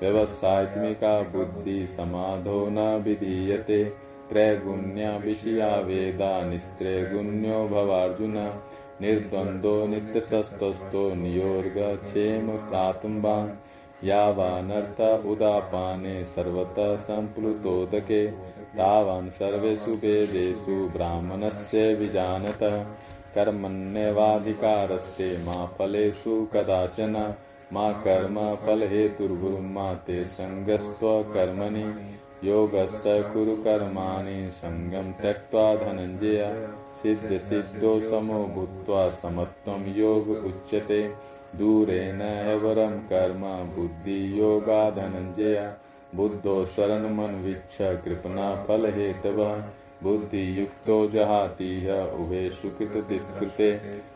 व्यवसायत्मिका 0.00 1.22
बुद्धिसमाधो 1.22 2.68
न 2.70 3.02
विधीयते। 3.04 4.03
त्रैगुण्या 4.28 5.16
विषया 5.16 5.76
वेदा 5.76 6.44
निस्त्रैगुण्यो 6.44 7.68
भवार्जुन। 7.68 8.60
निर्द्वन्द्वो 9.00 9.86
नित्यसस्तस्तो 9.86 11.14
नियोर्गक्षेम 11.14 12.56
चातुम्बान् 12.56 14.06
यावानर्थ 14.06 15.26
उदापाने 15.26 16.24
सर्वतः 16.24 16.96
सम्प्लुतोदके 16.96 18.32
तावान् 18.78 19.30
सर्वेषु 19.30 19.90
वेदेषु 19.90 20.70
ब्राह्मणस्य 20.70 21.94
विजानतः। 21.94 22.86
कर्मण्येवाधिकारस्ते 23.34 25.38
मा 25.38 25.66
फलेषु 25.66 26.48
कदाचन। 26.52 27.34
मा 27.72 27.92
कर्म 27.92 28.66
फलहेतुर्गुरुमा 28.66 29.94
ते 29.94 30.24
सङ्गस्त्वकर्मणि 30.24 32.06
योगस्त 32.46 33.02
कुरु 33.06 33.56
कर्माणि 33.56 34.50
सङ्गं 34.50 35.12
त्यक्त्वा 35.12 35.74
सिद्ध 35.74 37.28
सिद्धसिद्धो 37.28 38.00
समो 38.00 38.44
भूत्वा 38.44 39.10
समत्वं 39.10 39.94
योग 39.96 40.28
उच्यते। 40.28 41.12
दूरेण 41.56 42.20
एवरं 42.22 42.98
कर्म 42.98 43.40
बुद्धियोगा 43.76 44.90
धनञ्जय। 44.90 45.74
बुद्धो 46.14 46.64
शरण 46.64 47.14
मन 47.14 47.34
विच्छ 47.44 47.76
कृपना 47.80 48.64
फल 48.64 48.86
हेतव 48.86 49.38
शरणमन्विच्छ, 49.44 49.44
कृपणा 49.44 49.54
फलहेतवः। 49.54 49.64
बुद्धियुक्तो 50.02 51.08
जहातीह 51.08 51.92
उभेषु 51.94 52.68
कृतदिस्कृते 52.68 53.72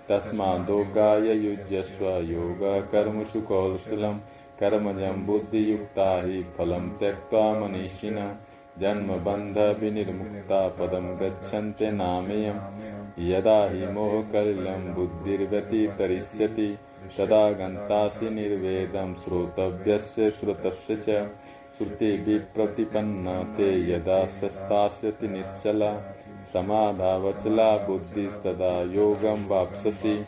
तस्मादोगाय 0.09 1.33
युज्यस्व, 1.33 2.05
योग 2.05 2.59
कर्मसु 2.93 3.41
कौशलम् 3.41 4.19
कर्मजं 4.61 5.27
बुद्धियुक्ता 5.27 6.23
हि 6.23 6.43
फलं 6.43 6.91
त्यक्त्वा 6.91 7.61
मनीषिणः 7.61 8.35
जन्मबन्धविनिर्मुक्ता 8.79 10.69
पदं 10.69 11.17
गच्छन्ते 11.21 11.91
नामेयं। 11.91 12.55
यदा 13.19 13.71
हि 13.71 13.87
मोहकलिलं 13.87 14.95
बुद्धिर्व्यतितरिष्यति, 14.95 16.79
तदा 17.19 17.51
गन्तासि 17.51 18.31
निर्वेदं 18.31 19.15
श्रोतव्यस्य 19.15 20.31
श्रुतस्य 20.31 20.97
च। 20.97 21.29
श्रुतिभिप्रतिपन्ना 21.79 23.43
ते 23.43 23.93
यदा 23.93 24.27
सस्तास्यति 24.27 25.29
निश्चला, 25.29 26.17
समाधावचला 26.53 27.77
बुद्धिस्तदा 27.77 28.83
योगं 28.83 29.49
वाप्स्यसि। 29.49 30.25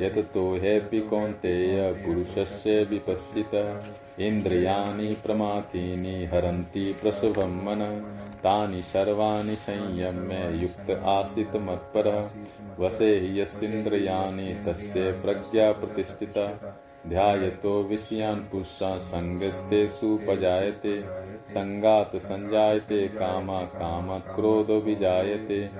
यततो 0.00 0.54
ह्यपि 0.54 1.00
कौन्तेय 1.00 1.92
पुरुषस्य 1.92 2.84
विपश्चितः, 2.84 3.82
इन्द्रियाणि 4.26 5.16
प्रमाथीनि 5.26 6.24
हरन्ति 6.24 6.96
प्रसुभं 7.02 7.64
मन, 7.64 8.12
तानि 8.36 8.82
सर्वाणि 8.82 9.56
संयम्य 9.56 10.62
युक्त 10.62 10.90
आसीत् 10.90 11.56
मत्परः, 11.56 12.30
वसे 12.78 13.40
यस्न्द्रियाणि 13.40 14.62
तस्य 14.66 15.12
प्रज्ञा 15.12 15.72
प्रतिष्ठिता। 15.72 16.78
ध्यायतो 17.08 17.82
विषयान् 17.82 18.40
पुरुषा 18.40 18.98
सङ्गस्तेषुपजायते 18.98 21.04
सङ्गात् 21.44 22.16
सञ्जायते, 22.16 23.08
कामा 23.08 23.60
कामात् 23.60 24.34
क्रोधो 24.34 24.80
विजायते। 24.80 25.70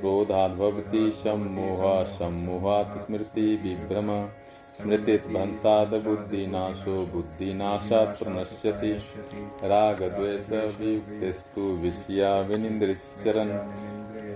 क्रोधाद्भवति 0.00 1.10
सम्मोहः 1.10 2.04
सम्मोहात् 2.04 2.98
स्मृतिविभ्रम 2.98 4.28
स्मृतिध्वंसाद 4.80 5.88
बुद्धिनाशो, 5.88 7.06
बुद्धिनाशात् 7.06 8.18
प्रणश्यति 8.18 9.02
रागद्वेषवियुक्तेस्तु 9.64 11.60
विषया 11.60 12.40
विनिन्द्रिश्चरन् 12.40 13.58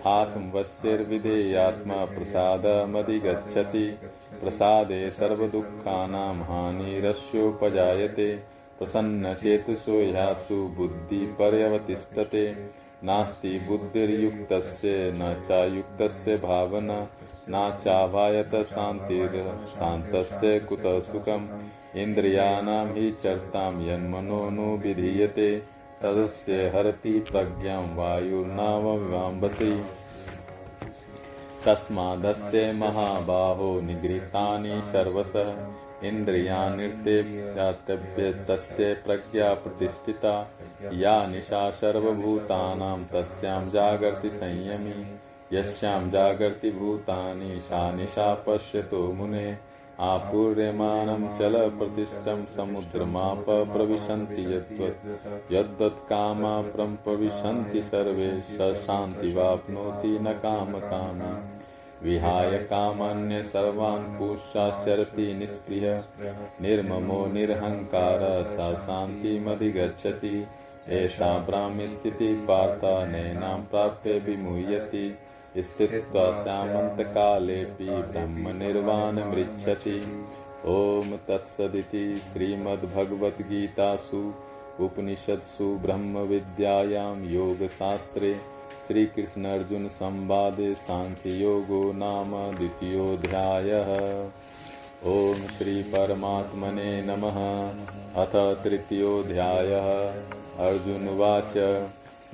आत्मवश्यर्विधेयात्मा 0.07 2.05
प्रसादमधिगच्छति। 2.05 3.99
प्रसादे 4.41 5.11
सर्वदुःखानां 5.11 6.37
हानिरस्योपजायते। 6.37 8.43
प्रसन्नचेतसो 8.79 10.13
ह्यासु 10.13 10.55
बुद्धिपर्यवतिष्ठते। 10.55 12.55
नास्ति 13.05 13.59
बुद्धिर्युक्तस्य, 13.59 15.13
न 15.17 15.43
च 15.49 15.75
युक्तस्य 15.77 16.37
भावना, 16.37 17.09
न 17.51 17.79
चाभायत 17.85 18.55
शान्तिर्शान्तस्य 18.67 20.61
कुतः 20.61 21.01
सुखम्। 21.01 21.49
इन्द्रियाणां 21.97 22.95
हि 22.95 23.11
चर्तां 23.11 23.83
यन्मनोनुविधीयते 23.83 25.63
तदस्य 26.03 26.73
हरति 26.75 27.21
प्रज्ञां 27.21 27.97
वायुर्नावम्बसि 27.97 29.85
तस्मादस्य 31.65 32.73
महाबाहो 32.73 33.81
निगृहीतानि 33.81 34.83
सर्वशः। 34.85 35.82
इन्द्रियाणिर्ते 36.05 37.23
तस्य 38.45 38.95
प्रज्ञा 38.95 39.55
प्रतिष्ठिता। 39.55 40.51
या 40.93 41.27
निशा 41.27 41.71
सर्वभूतानां, 41.71 43.05
तस्यां 43.05 43.71
जागर्ति 43.71 44.31
संयमी। 44.31 45.19
यस्यां 45.57 46.11
जागर्ति 46.11 46.71
भूतानि, 46.71 47.61
सा 47.61 47.93
निशा 47.93 48.35
पश्यतो 48.35 49.13
मुने। 49.13 49.59
आपूर्यमाणं 50.01 51.35
चलप्रतिष्ठं 51.35 52.45
समुद्रमाप 52.45 53.45
प्रविशन्ति 53.49 54.55
यद्वत् 54.55 55.53
यद्वत्कामा 55.53 56.63
प्रविशन्ति 56.95 57.83
सर्वे, 57.83 58.43
स 58.43 58.59
शान्तिवाप्नोति 58.87 60.19
न 60.21 60.33
कामकामी। 60.33 61.63
विहाय 62.03 62.59
कामान्य 62.59 63.43
सर्वान् 63.43 64.19
पुष्याश्चरति 64.19 65.35
निःस्पृह 65.35 66.05
निर्ममो 66.61 67.27
निरहङ्कार 67.27 68.45
स 68.45 68.87
शान्तिमधिगच्छति। 68.87 70.47
एषा 70.89 71.39
ब्राह्मीस्थितिः 71.39 72.47
पार्था 72.47 73.07
नैनां 73.07 73.59
प्राप्य 73.59 74.19
विमुह्यति। 74.19 75.19
स्थित्वा 75.59 76.33
श्यामन्तकालेऽपि 76.33 77.85
ब्रह्मनिर्वाणमृच्छति। 77.85 80.27
ॐ 80.67 81.19
तत्सदिति 81.29 82.17
श्रीमद्भगवद्गीतासु, 82.17 84.35
उपनिषत्सु 84.81 85.65
ब्रह्मविद्यायां 85.65 87.25
योगशास्त्रे 87.25 88.37
श्रीकृष्णार्जुनसंवादे 88.89 90.75
साङ्ख्ययोगो 90.75 91.93
नाम 91.93 92.57
द्वितीयोऽध्यायः। 92.57 94.29
श्री 95.05 95.35
श्रीपरमात्मने 95.35 97.03
नमः। 97.03 97.69
अथ 98.23 98.65
तृतीयोऽध्यायः। 98.65 99.89
अर्जुनवाच 100.67 101.53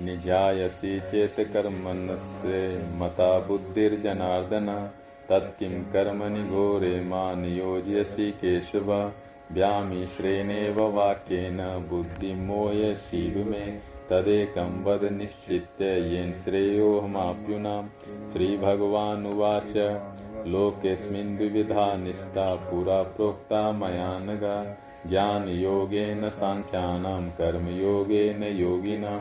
निध्यायसि 0.00 1.00
चेत् 1.00 1.52
कर्मणस्य 1.52 2.82
मता 2.94 3.38
बुद्धिर्जनार्दन, 3.38 4.90
तत्किं 5.28 5.70
कर्मणि 5.70 6.42
घोरे 6.42 7.00
मा 7.00 7.34
नियोजयसि 7.34 8.30
केशव, 8.30 9.12
व्यामिश्रेणेव 9.52 10.82
वाक्येन 10.96 11.86
बुद्धिमोय 11.90 12.94
शिव 12.94 13.50
मे 13.50 13.97
तदेकं 14.10 14.84
वद 14.84 15.04
निश्चित्य 15.12 15.84
येन 15.84 16.32
श्रेयोऽहमाप्युनां। 16.32 17.82
श्रीभगवानुवाच, 18.32 19.76
लोकेऽस्मिन् 20.46 21.36
द्विविधा 21.36 21.96
निष्ठा 21.96 22.54
पुरा 22.54 23.02
प्रोक्ता 23.02 23.72
मया 23.72 24.18
नगा। 24.18 24.76
ज्ञानयोगेन 25.06 26.28
साङ्ख्यानां, 26.28 27.24
कर्मयोगेन 27.24 28.42
योगिनां। 28.42 29.20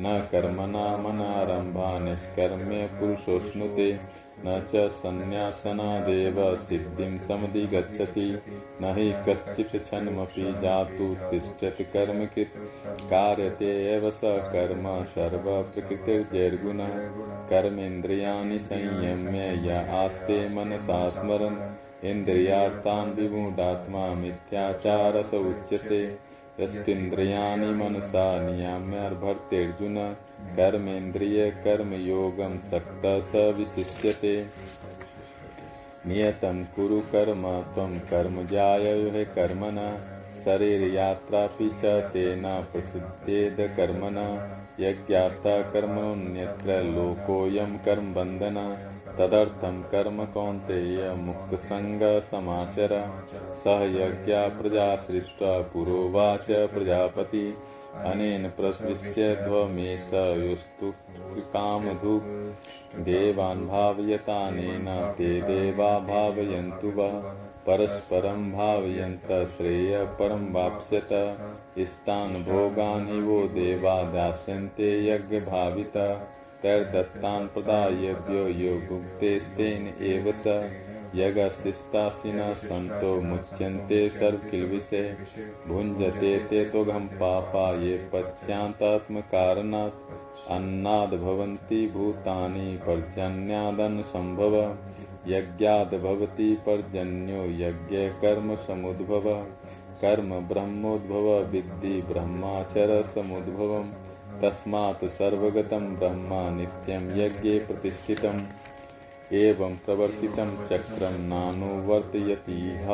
न 0.00 0.28
कर्मणामनारम्भा 0.32 1.98
निष्कर्म्य 1.98 2.90
पुरुषोऽश्नुते। 3.00 4.00
न 4.44 4.64
च 4.68 4.88
सन्न्यासनादेव 4.88 6.56
सिद्धिं 6.56 7.18
समधिगच्छति। 7.18 8.42
न 8.82 8.94
हि 8.98 9.14
कश्चित् 9.28 9.76
क्षणमपि 9.76 10.54
जातु, 10.62 11.16
तिष्ठति 11.30 11.84
कर्मकृत् 11.84 12.56
कार्यते 13.10 13.82
एव 13.82 14.10
स 14.10 14.20
कर्म, 14.24 15.04
सर्वप्रकृतिर्जैर्गुणः। 15.04 16.88
कर्मेन्द्रियाणि 17.48 18.58
संयम्य 18.58 19.68
य 19.68 19.86
आस्ते 19.90 20.48
मनसा 20.48 21.08
स्मरन्। 21.08 21.56
इन्द्रियार्थान् 22.06 23.14
विमूढात्मा 23.14 24.14
मिथ्याचारस 24.14 25.34
उच्यते। 25.34 26.18
यस्तिन्द्रियाणि 26.60 27.66
मनसा 27.66 28.50
नियाम्यर्भर्तेऽर्जुन 28.50 30.16
कर्मेन्द्रिय 30.54 31.50
कर्मयोगं 31.50 32.58
सक्तः 32.58 33.20
स 33.20 33.34
विशिष्यते। 33.34 34.46
नियतं 36.06 36.64
कुरु 36.64 37.00
कर्म, 37.00 37.64
त्वं 37.74 37.98
कर्म 37.98 38.46
जाययुः 38.46 39.24
कर्मण। 39.24 39.98
शरीरयात्रापि 40.44 41.68
च 41.68 41.84
तेन 41.84 42.66
प्रसिद्धेद 42.72 43.74
कर्मण। 43.76 44.40
यज्ञार्था 44.80 45.62
कर्मण्यत्र 45.62 46.82
लोकोऽयं 46.82 47.78
कर्मबन्धन 47.78 48.78
तदर्थं 49.18 49.82
कर्म 49.82 50.24
कौन्तेय 50.24 51.12
मुक्तसङ्गसमाचर 51.12 53.22
सह 53.54 53.70
यज्ञा 53.70 54.48
प्रजा 54.48 54.96
सृष्ट्वा 54.96 55.60
पुरोवाच 55.60 56.46
प्रजापति। 56.50 57.54
अनेन 58.04 58.48
प्रविश्य 58.48 59.34
ध्वमेश 59.34 60.10
युस्तु 60.14 60.92
कामधुक् 61.40 63.00
देवान् 63.00 63.66
भावयतानेन 63.68 65.14
ते 65.18 65.40
देवा 65.42 65.98
भावयन्तु 65.98 66.88
वः। 66.88 67.20
परस्परं 67.66 68.52
भावयन्त 68.52 69.28
श्रेय 69.56 70.04
परं 70.04 70.52
वाप्स्यत। 70.52 71.08
इष्टान् 71.78 72.44
भोगान् 72.44 73.08
हि 73.08 73.20
वो 73.20 73.48
देवा 73.48 74.02
दास्यन्ते 74.02 74.90
यज्ञभाविता। 75.08 76.14
तैर्दत्तान् 76.62 77.48
प्रदायव्यो 77.48 78.48
यो 78.48 78.74
भुक्तेस्तेन 78.80 79.94
एव 80.00 80.32
स। 80.32 80.44
यगशिष्टासिना 81.14 82.54
संतो 82.54 83.22
मुच्यन्ते 83.22 84.10
सर्वकिल्विषे 84.10 85.16
भुञ्जते 85.68 86.38
ते 86.38 86.64
तो 86.64 86.84
घम 86.84 87.00
पापा, 87.00 87.82
ये 87.82 88.08
पश्चान्तात्मकारणात् 88.12 89.92
अन्नाद् 90.50 91.14
भवन्ति 91.14 91.86
भूतानि 91.86 92.76
पर्जन्यादन्न 92.76 94.02
संभव 94.02 94.76
यज्ञाद् 95.28 95.94
भवति 95.94 96.58
पर्जन्यो, 96.66 97.36
यज्ञ 97.36 97.96
कर्म 100.02 100.48
ब्रह्मोद्भव, 100.48 101.50
विद्धि 101.50 102.02
ब्रह्माचर 102.02 103.02
समुद्भवम्। 103.02 103.92
तस्मात् 104.42 105.04
सर्वगतं 105.04 105.96
ब्रह्म 105.96 106.56
नित्यं 106.56 107.18
यज्ञे 107.18 107.58
प्रतिष्ठितम्। 107.58 108.42
एवं 109.32 109.76
प्रवर्तितं 109.76 110.64
चक्रं 110.64 111.18
नानुवर्तयतीह। 111.18 112.90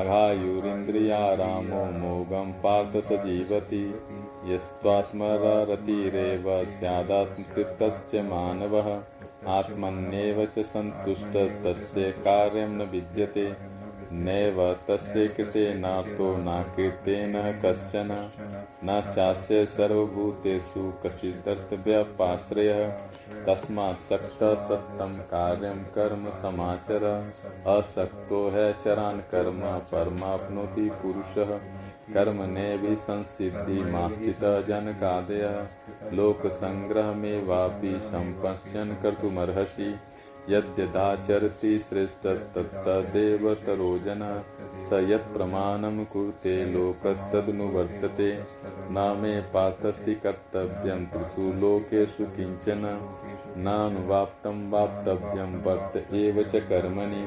अघायुरिन्द्रियारामो 0.00 1.84
मोघं 1.84 2.52
पार्थ 2.52 2.96
स 2.96 3.12
जीवति 3.12 4.00
यस्त्वात्मरतिरेव 4.46 6.64
स्यादात्मतृप्तश्च 6.64 8.14
मानवः। 8.14 9.00
आत्मन्येव 9.46 10.46
च 10.46 10.58
सन्तुष्ट, 10.58 11.64
तस्य 11.64 12.10
कार्यं 12.10 12.68
न 12.68 12.82
विद्यते। 12.82 13.69
नैव 14.12 14.76
तस्य 14.88 15.28
कृते 15.28 15.74
नातो 15.74 16.36
न 16.36 16.74
कृतेन 16.76 17.60
कश्चन, 17.64 18.30
न 18.84 19.12
चास्य 19.14 19.66
सर्वभूतेषु 19.66 20.92
कश्चिदर्थव्यपाश्रयः। 21.06 22.88
तस्मात् 23.46 24.00
सक्त 24.00 24.38
सत्यम 24.42 25.14
कार्यम 25.14 25.82
कर्म 25.94 26.30
समाचर, 26.30 27.32
असक्तो 27.66 28.50
है 28.50 28.72
चरान 28.72 29.18
कर्म 29.18 29.60
परमाप्नोति 29.78 30.90
पुरुष। 30.90 31.34
कर्म 32.14 32.42
ने 32.42 32.78
भी 32.78 32.96
संसिद्धि 32.96 33.82
मास्थित 33.82 34.40
जनकादय। 34.40 35.66
लोक 36.12 36.46
संग्रह 36.46 37.12
में 37.12 37.44
वापी 37.46 37.98
संपश्यन 38.00 38.96
कर्तुमर्हसि। 39.02 39.96
यद्यदाचरति 40.50 41.78
श्रेष्ठ 41.78 42.26
तत्तदेव 42.54 43.54
तरोजन 43.54 44.22
स 44.90 44.92
यत्प्रमाणं 45.10 46.04
कुरुते 46.04 46.54
लोकस्तदनुवर्तते 46.72 48.30
न 48.90 49.18
मे 49.20 49.40
पार्थस्ति 49.40 50.14
कर्तव्यं 50.14 51.06
त्रिषु 51.06 51.42
लोकेषु 51.60 52.24
किंचन, 52.24 52.82
नानुवाप्तं 53.56 54.70
वाप्तव्यं 54.70 55.52
वर्त 55.62 56.14
एव 56.14 56.42
च 56.42 56.56
कर्मणि। 56.56 57.24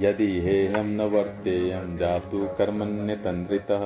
यदि 0.00 0.40
हेयं 0.40 0.84
न 0.84 1.00
वर्तेयं 1.00 1.96
जातु 1.96 2.48
कर्मण्यतन्द्रितः 2.58 3.84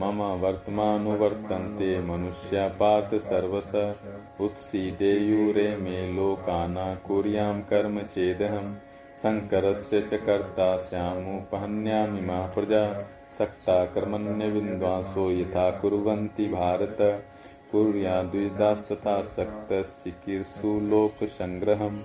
मम 0.00 0.22
वर्तमानुवर्तन्ते 0.22 2.00
मनुष्या 2.00 2.68
पार्थ 2.68 3.14
सर्वस 3.14 3.94
उत्सीदेयुरे 4.40 5.76
मे 5.76 6.12
लोकाना 6.12 6.94
कुर्यां 6.94 7.60
कर्म 7.60 8.00
चेदहं। 8.00 8.74
शङ्करस्य 9.22 10.00
च 10.00 10.14
कर्ता 10.14 10.76
स्यामुपहन्यामि 10.76 12.20
मा 12.20 12.46
प्रजा 12.46 13.02
सक्ता 13.38 13.84
कर्मण्यविन्द्वांसो 13.84 15.30
यथा 15.30 15.70
कुर्वन्ति 15.70 16.48
भारत। 16.48 17.24
कुर्याद्विदास्तथा 17.72 19.22
सक्तश्चिकीर्षु 19.22 20.80
लोकसङ्ग्रहम् 20.80 21.98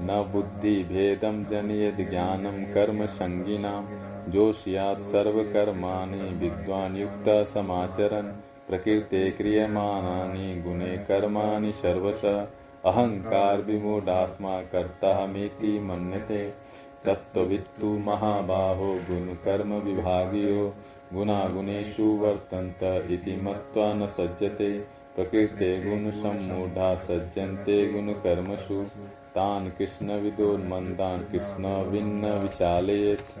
न 0.00 0.30
बुद्धिभेदं 0.32 1.44
जनयेद् 1.44 2.10
ज्ञानं 2.10 2.64
कर्मसङ्गिनां 4.30 4.52
जोष्यात् 4.52 5.02
सर्वकर्माणि 5.02 6.20
विद्वान् 6.20 6.96
युक्तः 6.96 7.44
समाचरन्। 7.44 8.32
प्रकृते 8.68 9.30
क्रियमाणानि 9.30 10.62
गुणे 10.66 10.96
कर्माणि 10.96 11.72
सर्वश। 11.72 12.24
अहङ्कार 12.84 13.62
विमूढात्मा 13.62 14.60
कर्ताहमेति 14.60 15.80
मन्यते। 15.80 16.52
तत्त्ववित्तु 17.04 17.86
महाबाहो 17.86 18.94
गुणकर्म 18.94 19.72
विभागियो। 19.72 20.74
गुणागुणेषु 21.14 22.02
वर्तन्त 22.02 23.10
इति 23.10 23.40
मत्वा 23.42 23.94
न 23.94 24.06
सज्जते। 24.06 25.00
प्रकृते 25.16 25.90
गुणसम्मूढा 25.90 26.94
सज्जन्ते 26.94 27.92
गुणकर्मसु 27.92 28.86
तान् 29.34 29.70
कृष्णविदोन्मन्दान् 29.70 31.32
कृष्णविन्न 31.32 32.38
विचालयेत् 32.38 33.38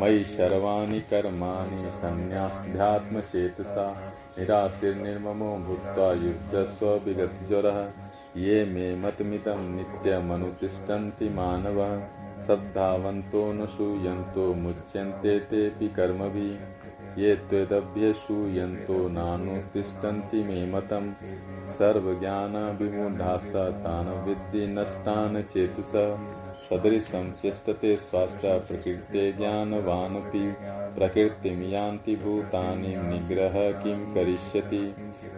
मयि 0.00 0.24
सर्वाणि 0.24 1.00
कर्माणि 1.00 1.90
संन्यास्ध्यात्मचेतसा 1.90 3.86
निराशिर्निर्ममो 4.38 5.56
भूत्वा 5.56 6.12
युद्धस्व 6.12 6.86
विगतज्वरः 6.86 7.78
ये 8.36 8.64
मे 8.64 8.94
मतमिदं 8.96 9.60
नित्यमनुतिष्ठन्ति 9.76 11.28
मानवः। 11.28 11.98
श्रद्धावन्तो 12.46 13.52
न 13.52 13.66
शूयन्तो 13.66 14.54
मुच्यन्ते 14.54 15.38
तेऽपि 15.40 15.88
कर्मभिः। 15.88 17.22
ये 17.22 17.34
त्वेदभ्यसूयन्तो 17.36 19.08
नानुतिष्ठन्ति 19.08 20.42
मे 20.44 20.66
मतं 20.72 21.12
सर्वज्ञानविमूढास 21.62 23.52
तान् 23.84 24.10
नष्टान् 24.78 25.42
चेतस 25.42 25.92
सदृशं 26.70 27.32
चेष्टते 27.32 27.96
स्वास्य 27.96 28.58
प्रकृते 28.58 29.32
ज्ञानवानपि 29.32 30.56
प्रकृतिं 30.98 31.62
यान्ति 31.62 32.16
भूतानि, 32.16 32.88
निग्रह 32.88 33.72
किं 33.72 34.14
करिष्यति? 34.14 34.94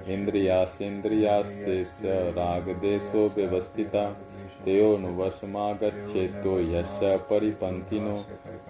इन्द्रियासेन्द्रियास्ते 0.09 1.85
च 1.85 2.35
रागदेशो 2.39 3.33
व्यवस्थिता 3.37 4.17
तयोनुवशमागच्छेतो 4.65 6.61
यस्य 6.61 7.17
परिपन्थिनो। 7.17 8.25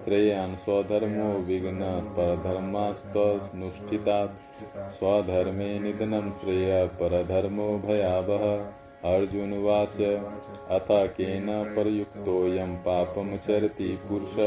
श्रेयान् 0.04 0.56
स्वधर्मो 0.56 1.38
विघ्न 1.38 2.14
परधर्मास्तनुष्ठितात्। 2.16 4.90
स्वधर्मे 4.90 5.78
निधनं 5.78 6.30
श्रेय 6.30 6.86
परधर्मो 6.86 7.78
भयावह। 7.78 8.72
अर्जुनवाच 9.06 10.00
अथ 10.70 10.88
केन 11.16 11.46
परयुक्तोऽयं 11.76 12.76
चरति 13.38 13.88
पुरुष, 14.08 14.38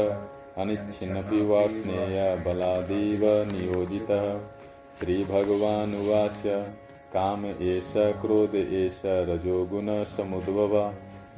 अनिच्छिन्नपि 0.56 1.40
वार्ष्णेय 1.46 2.18
बलादेव 2.46 3.24
नियोजितः। 3.52 4.26
श्रीभगवानुवाच 4.90 6.42
काम 7.12 7.46
एष, 7.46 7.92
क्रोध 7.96 8.54
एष 8.54 9.00
रजोगुणसमुद्भव 9.28 10.74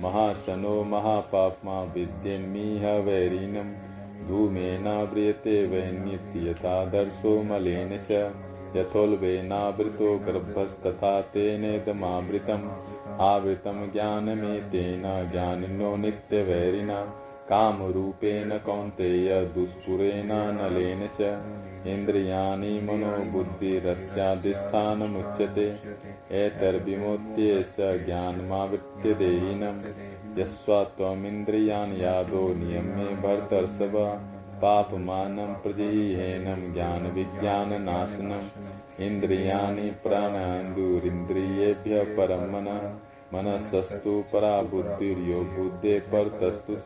महाशनो 0.01 0.83
महापाप्मा 0.85 1.83
विद्यन्मीह 1.95 2.89
वैरिणं 2.99 3.73
धूमेनाव्रियते 4.29 5.57
वैन्यत्यथादर्शो 5.67 7.43
मलेन 7.43 7.97
च। 7.99 8.11
यथोल्बेनावृतो 8.77 10.19
गर्भस्तथा 10.19 11.21
तेनेदमावृतम्। 11.21 12.69
आवृतं 13.21 13.93
ज्ञानमेतेन 13.93 15.29
ज्ञानिनो 15.33 15.97
नित्यवैरिणा। 15.97 17.15
कामरूपेण 17.49 18.59
कौन्तेय 18.59 19.51
दुष्पुरेण 19.55 20.33
नलेन 20.33 21.09
च। 21.21 21.43
इन्द्रियाणि 21.87 22.81
मनोबुद्धिरस्याधिष्ठानमुच्यते। 22.81 25.77
एतर्विमुच्य 26.47 27.63
स 27.63 27.77
ज्ञानमावृत्य 27.79 29.15
देहिनं 29.15 30.43
यस्वात्वमिन्द्रियाणि 30.43 32.05
यादो 32.05 32.55
नियम्ये 32.55 33.05
भर्तर्षभ 33.05 34.21
पापमानं 34.63 35.53
प्रजिहेनं 35.63 36.61
ज्ञानविज्ञाननाशनम् 36.73 38.53
इन्द्रियाणि 39.07 39.89
प्राणान्दुरिन्द्रियेभ्यः 40.03 42.05
परं 42.17 42.45
मनः 42.53 42.83
मनसस्तु 43.35 44.15
परा 44.33 44.57
बुद्धिर्यो 44.71 45.39
बुद्धे 45.53 45.95
परतस्तु 46.13 46.75
स 46.79 46.81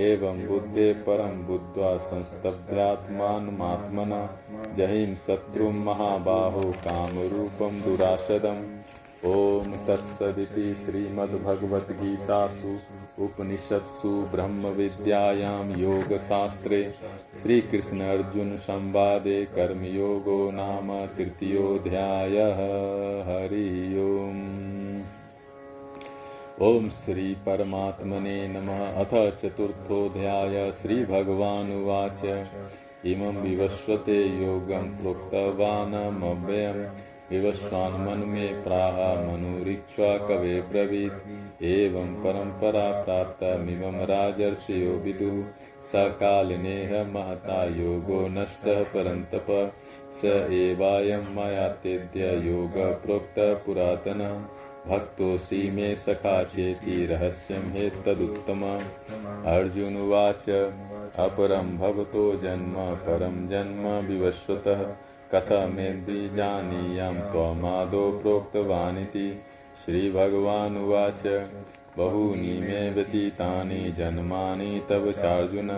एवं 0.00 0.36
बुद्धे 0.46 0.88
परं 1.06 1.34
बुद्ध्वा 1.46 1.90
संस्तभ्यात्मानमात्मना 2.08 4.20
जहिं 4.76 5.12
शत्रुं 5.26 5.74
महाबाहो 5.86 6.64
कामरूपं 6.86 7.72
दुराशदम्। 7.84 8.62
ॐ 9.26 9.72
तत्सदिति 9.86 10.66
श्रीमद्भगवद्गीतासु 10.74 12.72
उपनिषत्सु 13.18 14.08
ब्रह्मविद्यायां 14.08 15.78
योगशास्त्रे 15.78 16.94
श्रीकृष्णार्जुनसंवादे 17.42 19.44
कर्मयोगो 19.44 20.50
नाम 20.50 21.06
तृतीयोऽध्यायः। 21.06 22.56
हरि 23.24 23.98
ओम्। 23.98 25.02
ॐ 26.62 26.88
श्रीपरमात्मने 26.88 28.48
नमः। 28.48 29.04
अथ 29.04 29.36
चतुर्थोऽध्याय। 29.36 30.72
श्रीभगवानुवाच 30.72 32.46
इमं 33.06 33.42
विवस्वते 33.42 34.44
योगं 34.44 35.02
प्रोक्तवानमव्ययम् 35.02 37.13
विवस्वान् 37.30 38.26
में 38.26 38.64
प्राह 38.64 39.14
मनुरीक्षा 39.14 40.18
कवे 40.18 40.60
ब्रवीत। 40.60 41.12
एवं 41.62 42.06
परंपरा 42.06 43.02
प्राप्तमिमं 43.02 44.06
राजर्षियो 44.06 44.92
विदु। 44.92 45.44
सकालिनेह 45.84 47.04
महता 47.04 47.64
योगो 47.64 48.28
नष्टः 48.28 48.82
परन्तप। 48.82 49.72
स 50.12 50.24
एवायं 50.50 51.22
मया 51.34 51.68
तेद्य 51.68 52.42
योग 52.50 52.78
प्रोक्त 52.78 53.34
पुरातन। 53.38 54.46
भक्तोऽसि 54.86 55.70
मे 55.70 55.94
सखा 55.94 56.42
चेति 56.44 57.06
रहस्यं 57.06 57.90
अर्जुन 59.44 59.96
उवाच, 59.96 60.48
अपरं 61.18 61.78
भवतो 61.78 62.36
जन्म, 62.36 62.74
परं 62.76 63.48
जन्म 63.48 64.08
विवस्वतः 64.08 64.94
कथमेद्विजानीयं 65.32 67.20
त्वमादौ 67.20 68.10
प्रोक्तवानिति। 68.10 69.40
श्रीभगवानुवाच, 69.84 71.26
बहूनि 71.98 72.58
मे 72.60 72.90
व्यतीतानि 72.90 73.94
जन्मानि 73.98 74.82
तव 74.88 75.12
चार्जुन। 75.12 75.68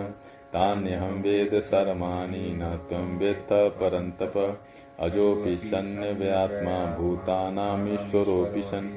तान्यहं 0.52 1.22
वेद 1.22 1.60
सर्वाणि 1.60 2.52
न 2.52 2.80
त्वं 2.88 3.18
वेत्थ 3.18 3.52
परन्तप। 3.52 4.60
अजोऽपि 5.00 5.56
सन्नव्यात्मा 5.56 6.96
भूतानामीश्वरोऽपि 6.96 8.62
सन् 8.62 8.90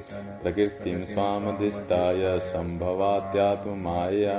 प्रकृतिं 0.44 1.06
स्वामधिष्ठाय 1.06 2.40
सम्भवात्यात्ममायया 2.40 4.38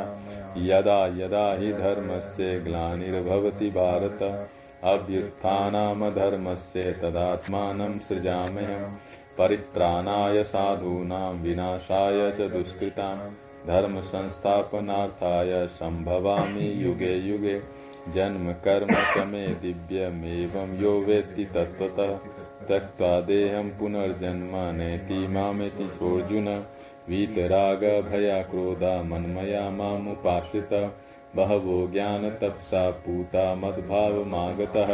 यदा 0.57 1.07
यदा 1.07 1.55
हि 1.55 1.73
धर्मस्य 1.73 2.61
ग्लानिर्भवति 2.61 3.71
भारत। 3.71 4.49
अभ्युत्थानामधर्मस्य 4.85 6.93
तदात्मानं 6.93 7.99
सृजाम्यहम् 7.99 8.95
परित्राणाय 9.39 10.45
साधूनां 10.45 11.35
विनाशाय 11.35 12.31
च 12.31 12.41
दुष्कृतां। 12.41 13.31
धर्मसंस्थापनार्थाय 13.67 15.67
सम्भवामि 15.67 16.85
युगे 16.85 17.15
युगे। 17.15 17.63
जन्म, 18.09 18.53
कर्म 18.53 18.87
च 18.87 19.27
मे 19.27 19.49
दिव्यमेवं 19.49 20.83
यो 20.83 21.01
वेत्ति 21.01 21.45
तत्त्वतः। 21.45 22.19
त्यक्त्वा 22.67 23.21
देहं 23.21 23.69
पुनर्जन्म 23.69 24.51
नेति 24.55 25.29
मामेति 25.29 25.91
सोऽर्जुन। 25.91 26.65
वीतरागभयाक्रोधा 27.09 29.03
मन्मया 29.03 29.71
मामुपाश्रितः। 29.71 30.91
बहवो 31.37 31.87
ज्ञान 31.87 32.21
ज्ञानतपसा 32.21 32.91
पूता 32.91 33.55
मद्भावमागतः 33.55 34.91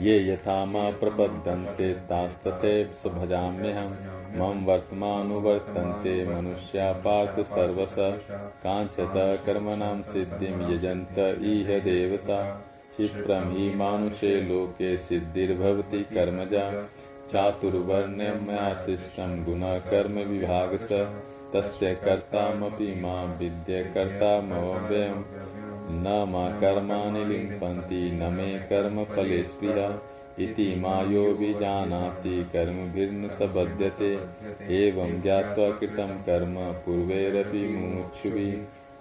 ये 0.00 0.14
यथा 0.28 0.64
मा 0.64 0.90
प्रपद्यन्ते 0.90 1.92
तास्तथैव 2.08 2.92
स 2.92 3.06
भजाम्यहं 3.06 3.90
मम 4.38 4.64
वर्तमानुवर्तन्ते 4.64 6.14
मनुष्या 6.28 6.92
पार्थ 6.92 7.40
सर्वश 7.46 7.94
काञ्चत 8.64 9.14
कर्मणां 9.46 10.02
सिद्धिं 10.02 10.56
यजन्त 10.70 11.18
इह 11.52 11.78
देवता। 11.78 12.40
क्षिप्रं 12.90 13.52
हि 13.52 13.68
मानुषे 13.74 14.40
लोके 14.40 14.96
सिद्धिर्भवति 14.98 16.02
कर्मजा। 16.14 16.66
चातुर्वर्ण्यं 17.30 18.40
मया 18.46 18.74
शिष्टं 18.74 19.44
गुणकर्मविभागस 19.44 20.88
तस्य 21.54 21.94
कर्तामपि 21.94 23.00
माँ 23.00 23.36
विद्य 23.40 23.90
कर्तामव्ययम् 23.94 25.22
न 25.90 26.26
मा 26.28 26.60
कर्माणि 26.60 27.24
लिम्पन्ति, 27.24 28.10
न 28.12 28.32
मे 28.32 28.58
कर्मफले 28.58 29.44
स्पृहा 29.44 30.02
इति 30.38 30.74
मायो 30.76 31.22
विजानाति, 31.22 32.50
कर्मभिर्न 32.52 33.28
स 33.28 33.38
बध्यते। 33.42 34.18
एवं 34.88 35.22
ज्ञात्वा 35.22 35.70
कृतं 35.70 36.08
कर्म, 36.08 36.54
पूर्वैरपि 36.54 37.68
मुमुक्षुभिः। 37.68 38.52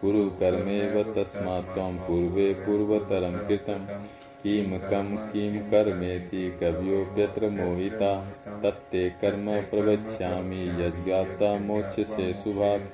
कुरु 0.02 0.30
कर्मेव 0.30 1.04
तस्मात् 1.04 1.74
त्वं 1.74 1.98
पूर्वे 1.98 2.54
पूर्वतरं 2.54 3.48
कृतं 3.48 3.86
किं 4.44 4.80
कम 4.90 5.16
किं 5.16 5.60
कर्मेति 5.60 6.58
कव्योऽप्यत्र 6.62 7.50
मोहिता, 7.50 8.28
तत्ते 8.64 9.10
कर्म 9.10 9.62
प्रवक्ष्यामि 9.62 10.62
यज्ञाता 10.80 11.60
मोक्षसे 11.60 12.34
शुभात् 12.34 12.90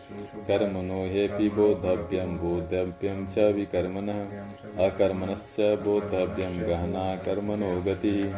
कर्मणो 0.47 0.99
ह्यपि 1.03 1.49
बोद्धव्यं 1.49 2.37
बोद्धव्यं 2.37 3.25
च 3.25 3.39
विकर्मणः। 3.55 4.19
अकर्मणश्च 4.85 5.59
बोद्धव्यं 5.59 6.61
गहना 6.69 7.15
कर्मणो 7.15 7.81
गतिः। 7.81 8.33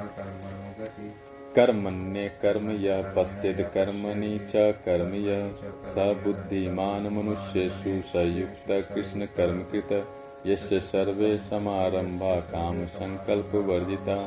कर्मण्ये 1.55 2.27
कर्म 2.41 2.71
यः 2.71 3.13
पश्येद 3.15 3.61
कर्मणि 3.73 4.39
च 4.39 4.51
कर्म 4.55 5.13
यः 5.13 5.49
स 5.93 6.15
बुद्धिमान् 6.23 7.09
मनुष्येषु 7.09 8.01
स 8.01 8.15
युक्तः 8.15 8.95
कृष्णकर्मकृत 8.95 10.07
यस्य 10.47 10.79
सर्वे 10.79 11.37
समारम्भा 11.37 12.35
कामसङ्कल्पवर्जिता 12.51 14.17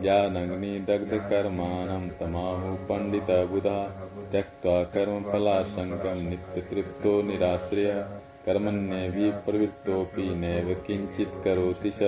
ज्ञानग्निदग्धकर्माणं 0.00 2.08
तमाहु 2.20 2.72
पण्डितबुधा 2.88 3.78
त्यक्त्वा 4.32 4.82
कर्मफलाशङ्कं 4.94 6.18
नित्यतृप्तो 6.30 7.12
निराश्रयः 7.22 8.02
कर्मण्येऽविप्रवृत्तोऽपि 8.44 10.22
नैव 10.42 10.68
किञ्चित् 10.86 11.40
करोति 11.44 11.90
स। 11.90 11.98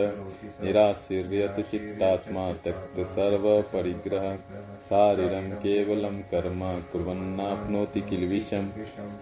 निराशीर्यत 0.63 1.57
चित्तात्मा 1.71 2.45
त्यक्तसर्वपरिग्रह 2.65 4.25
शारीरं 4.87 5.51
केवलं 5.65 6.17
कर्म 6.31 6.63
कुर्वन्नाप्नोति 6.93 8.01
किल 8.09 8.25
विषम् 8.29 8.69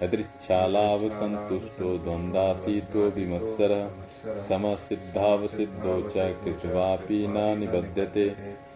यदृच्छालावसन्तुष्टो 0.03 1.89
द्वन्द्वातीतो 2.05 3.03
विमत्सरः। 3.17 3.83
समसिद्धावसिद्धौ 4.49 6.01
च 6.03 6.15
कृत्वापि 6.45 7.27
न 7.29 7.37
निबध्यते 7.59 8.27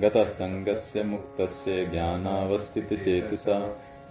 गतसङ्गस्य 0.03 1.03
मुक्तस्य 1.03 1.84
ज्ञानावस्थितचेतसा 1.86 3.59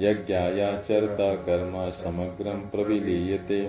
यज्ञायाचरता 0.02 1.30
कर्म 1.46 1.74
समग्रं 2.04 2.60
प्रविलीयते। 2.70 3.60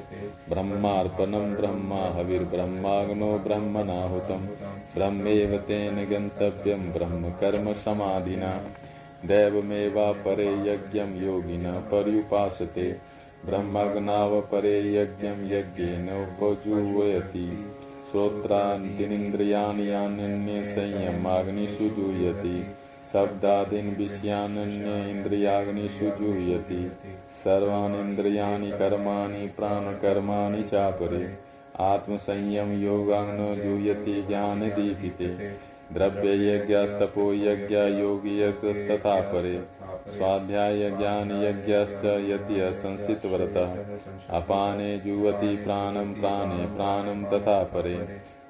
ब्रह्मार्पणं 0.48 1.54
ब्रह्मा 1.54 2.02
हविर्ब्रह्माग्नो 2.16 3.32
ब्रह्मणाहुतं 3.38 4.46
ब्रह्मेव 4.94 5.56
तेन 5.68 5.96
गन्तव्यं 6.10 6.92
ब्रह्मकर्मसमाधिना 6.92 8.52
दैवमेवापरे 9.24 10.48
यज्ञं 10.68 11.10
योगिनः 11.24 11.80
पर्युपासते। 11.90 13.13
ब्रह्मग्नावपरे 13.46 14.78
यज्ञं 14.94 15.40
यज्ञेन 15.46 16.08
उपजुह्वयति 16.22 17.64
श्रोत्रान्तिनिन्द्रियाणि 18.10 19.90
यान्यन्ये 19.90 20.64
संयमाग्निषु 20.64 21.88
जुह्यति 21.88 22.66
शब्दादीन् 23.12 23.96
विषयानन्य 23.96 25.10
इन्द्रियाग्निषु 25.10 26.04
जुह्यति 26.04 26.92
सर्वाणीन्द्रियाणि 27.44 28.70
कर्माणि 28.70 29.46
प्राणकर्माणि 29.46 30.62
चापरे। 30.62 31.34
आत्मसंयम 31.80 32.72
योगाग्नो 32.82 33.54
जुह्यति 33.56 34.22
ज्ञानदीपिते। 34.22 35.28
द्रव्ययज्ञस्तपो 35.92 37.32
यज्ञ 37.34 37.76
योगियस्तथा 37.76 39.20
परे 39.20 39.54
स्वाध्याय 40.08 40.90
ज्ञान 40.90 41.30
यज्ञस्य 41.44 42.32
यति 42.32 42.60
असंसितव्रतः 42.60 43.76
अपाने 44.36 44.98
जुवति 44.98 45.56
प्राणं, 45.56 46.14
प्राणे 46.14 46.66
प्राणं 46.66 47.24
तथा 47.24 47.64
परे। 47.64 47.94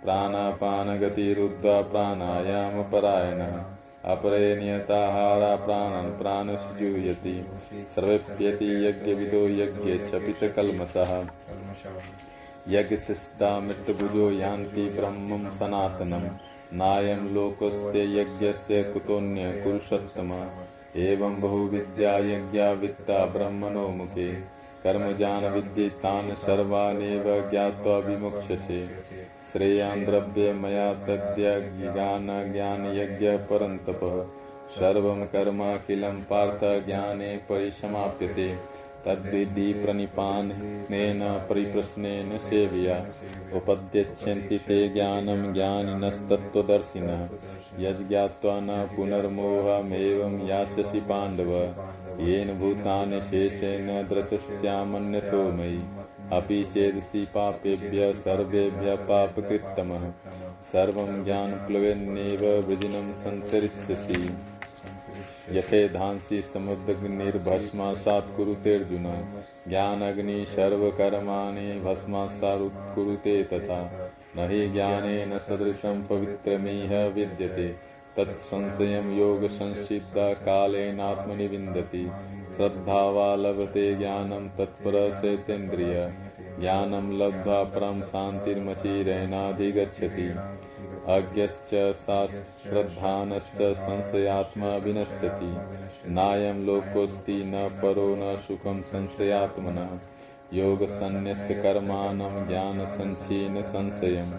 प्राणापानगतिरुद्ध्वा 0.04 1.80
प्राणायामपरायणः। 1.80 3.64
अपरे 4.04 4.56
नियताहारा 4.56 5.56
प्राणन् 5.56 6.18
प्राणसुजूयति 6.18 7.46
सर्वेप्यति 7.94 8.86
यज्ञविदो 8.86 9.48
यज्ञे 9.48 9.98
क्षपितकल्मषः 9.98 11.24
यज्ञशिष्टा 12.68 13.60
मृत्युभुजो 13.60 14.30
यान्ति 14.30 14.90
ब्रह्मं 14.90 15.50
सनातनं। 15.50 16.28
नायं 16.78 17.20
लोकस्ते 17.34 18.20
यज्ञस्य 18.20 18.82
कुतोऽन्य 18.82 19.60
कुरुषोत्तम 19.64 20.46
एवं 20.96 21.40
बहुविद्या 21.40 22.18
यज्ञा 22.18 22.70
वित्ता 22.72 23.26
ब्रह्मणो 23.26 23.88
मुखे। 23.88 24.32
कर्मजान 24.84 25.44
विद्येतान् 25.44 26.34
सर्वानेव 26.34 27.50
ज्ञात्वा 27.50 27.98
विमुक्षसे। 27.98 28.86
श्रेयान् 29.52 30.04
द्रव्य 30.04 30.52
मया 30.52 30.94
तद्य 30.94 31.60
ज्ञानज्ञानयज्ञ 31.80 33.30
परन्तपः। 33.30 34.44
सर्वं 34.74 35.24
कर्माखिलं 35.24 36.20
पार्थ 36.20 36.86
ज्ञाने 36.86 37.36
परिसमाप्यते। 37.36 38.54
तद्विधि 39.04 39.72
प्रणिपानेन 39.72 41.46
परिप्रश्नेन 41.48 42.38
सेवया। 42.38 43.06
उपद्यच्छन्ति 43.56 44.58
ते 44.58 44.88
ज्ञानं 44.88 45.54
ज्ञानिनस्तत्त्वदर्शिनः। 45.54 47.28
यज्ज्ञात्वा 47.78 48.60
न 48.60 48.88
पुनर्मोहमेवं 48.96 50.48
यास्यसि 50.48 51.00
पाण्डव। 51.00 51.50
येन 52.20 52.58
भूतानि 52.58 53.20
शेषेण 53.20 54.08
द्रशस्यामन्यथो 54.08 55.52
मयि। 55.52 55.82
अपि 56.32 56.64
चेदसि 56.64 57.24
पापेभ्यः, 57.34 58.12
सर्वेभ्यः 58.12 58.96
पापकृत्तमः। 58.96 60.12
सर्वं 60.62 61.24
ज्ञानप्लवेन्नेव 61.24 62.66
वृजिनं 62.68 63.12
सन्तरिष्यसि 63.12 64.36
यथेधांसि 65.52 66.42
समुद्रनिर्भस्मासात् 66.42 68.36
कुरुतेऽर्जुन 68.36 69.36
ज्ञानग्नि 69.68 70.44
सर्वकर्माणि 70.48 71.80
भस्मासारुत्कुरुते 71.80 73.42
तथा। 73.42 74.10
न 74.36 74.38
हि 74.38 74.68
सदृशं 75.40 76.02
पवित्रमिह 76.02 77.06
विद्यते। 77.06 77.74
तत्संशयं 78.16 79.18
योगसंसिद्धा 79.18 80.32
कालेनात्मनि 80.32 81.46
विन्दति। 81.46 82.10
श्रद्धावा 82.56 83.34
लभते 83.34 83.94
ज्ञानं 83.94 84.48
तत्परसेतेन्द्रिय 84.48 86.12
ज्ञानं 86.60 87.18
लब्ध्वा 87.18 87.64
परं 87.64 88.02
शान्तिर्मचिरेणाधिगच्छति। 88.02 90.34
अज्ञश्च 91.08 91.92
श्रद्धानश्च 92.68 93.76
संशयात्मा 93.76 94.76
विनश्यति 94.76 95.56
नायं 96.10 96.54
लोकोऽस्ति, 96.54 97.44
न 97.46 97.68
परो, 97.68 98.14
न 98.18 98.36
सुखं 98.36 98.82
संशयात्मनः। 98.82 99.88
योगसन्न्यस्तकर्माणं 100.52 102.48
ज्ञानसञ्छीन 102.48 103.62
संशयम्। 103.62 104.32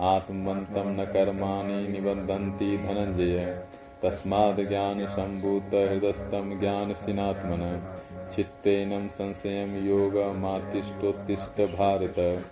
आत्मवन्तं 0.00 0.96
न 0.96 1.04
कर्माणि 1.04 1.88
निबन्धन्ति 1.88 2.76
धनञ्जय। 2.76 3.62
तस्माद् 4.02 4.68
ज्ञानसम्भूतहृदस्तं 4.68 6.60
ज्ञानसिनात्मनः। 6.60 7.80
चित्तेनं 8.28 9.08
संशयं 9.08 9.86
योगमातिष्ठोत्तिष्ठ 9.86 11.60
भारत। 11.60 12.44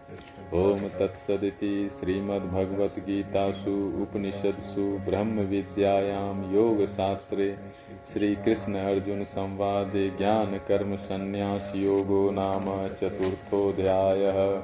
ओम 0.55 0.89
तत्सदिति 0.89 1.91
श्रीमद्भगवद्गीतासु 2.01 3.71
उपनिषत्सु 4.03 4.81
ब्रह्मविद्यायां 4.81 6.55
योगशास्त्रे 6.55 7.59
श्रीकृष्ण 8.13 8.75
अर्जुन 8.75 9.25
संवादे 9.25 10.11
ज्ञान 10.11 10.61
कर्म 10.69 10.97
संन्यास 10.97 11.73
योगो 11.77 12.31
नाम 12.31 12.89
चतुर्थोऽध्यायः। 12.89 14.63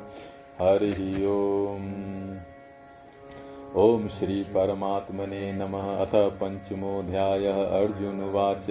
हरिः 0.61 1.27
ओम्। 1.27 2.37
ॐ 3.77 4.09
श्रीपरमात्मने 4.09 5.53
नमः। 5.53 5.97
अथ 5.97 6.15
पञ्चमोऽध्यायः। 6.15 7.65
अर्जुनवाच 7.67 8.67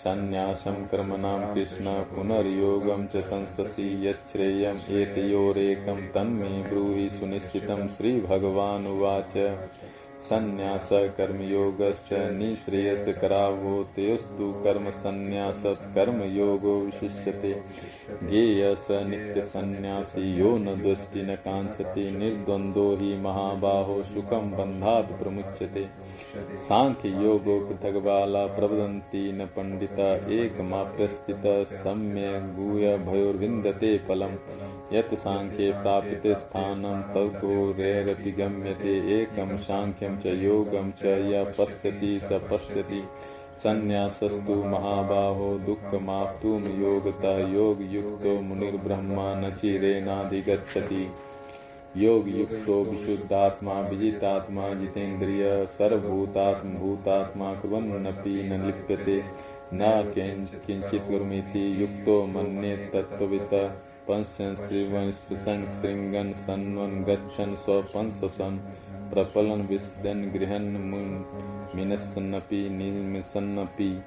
सन्न्यासं 0.00 0.86
कर्मणां 0.86 1.54
कृष्ण 1.54 1.84
पुनर्योगं 1.84 3.06
च 3.06 3.24
संससि 3.24 4.08
यच्छ्रेयम् 4.08 4.90
एतयोरेकं 4.90 6.08
तन्मे 6.08 6.62
ब्रूहि 6.62 7.10
सुनिश्चितं 7.10 7.88
श्रीभगवानुवाच। 7.88 9.58
संन्यास 10.20 10.88
कर्मयोगश्च 10.92 12.12
निःश्रेयसकरावोतयोस्तु 12.12 14.64
कर्मसन्न्यासत् 14.64 15.94
कर्मयोगो 15.94 16.80
विशिष्यते। 16.80 17.62
ज्ञेय 18.22 18.74
स 18.74 18.86
नित्यसन्न्यासी 18.90 20.40
यो 20.40 20.58
न 20.58 20.82
दृष्टि 20.82 21.22
न 21.22 21.34
काङ्क्षति 21.34 22.10
निर्द्वन्द्वो 22.10 22.96
हि 22.96 23.16
महाबाहो 23.16 24.02
सुखं 24.02 24.50
बन्धात् 24.50 25.22
प्रमुच्यते। 25.22 25.99
साङ्ख्ययोगो 26.56 27.60
पृथग्बाला 27.60 28.46
प्रवदन्ति 28.46 29.32
न 29.32 29.46
पण्डिता 29.46 30.32
एकमाप्यस्थितः 30.32 31.64
सम्यग् 31.64 33.06
भयोर्विन्दते 33.06 33.98
फलम्। 33.98 34.36
यत् 34.94 35.14
साङ्ख्ये 35.14 35.72
प्राप्यते 35.72 36.34
स्थानं 36.34 37.02
तर्कोरेरपि 37.02 38.30
गम्यते। 38.30 39.22
एकं 39.22 39.56
साङ्ख्यं 39.58 40.18
च 40.18 40.26
योगं 40.26 40.90
च 40.90 41.04
य 41.04 41.54
पश्यति 41.58 42.20
स 42.22 42.28
पश्यति। 42.32 43.04
संन्यासस्तु 43.58 44.54
महाबाहो 44.54 45.58
दुःखमाप्तुं 45.58 46.60
योगतः 46.82 47.54
योगयुक्तो 47.54 48.40
मुनिर्ब्रह्मा 48.40 49.34
न 49.34 49.50
चिरेणाधिगच्छति। 49.54 51.10
योगयुक्तो 51.96 52.84
विशुद्धात्मा 52.84 53.80
विजितात्मा, 53.80 54.74
जितेन्द्रिय 54.74 55.66
सर्वभूतात्म 55.66 56.68
भूतात्मा 56.68 57.54
कुर्वन्नपि 57.54 58.42
न 58.42 58.66
लिप्यते। 58.66 59.24
न 59.74 60.12
किञ्चित् 60.66 61.08
कुर्मीति 61.08 61.82
युक्तो 61.82 62.26
मन्ये 62.26 62.76
तत्त्ववितः। 62.76 63.68
श्रृंगन 65.66 66.32
सन्वन, 66.32 67.04
गच्छन 67.04 67.54
स्वपंसन 67.54 68.60
प्रपलन 69.14 69.62
विसजन 69.62 70.30
गृहन 70.30 70.62
मिनसन्नपि 71.74 72.70
निमिसन्नपि। 72.70 74.02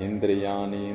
इन्द्रियाणि 0.00 0.90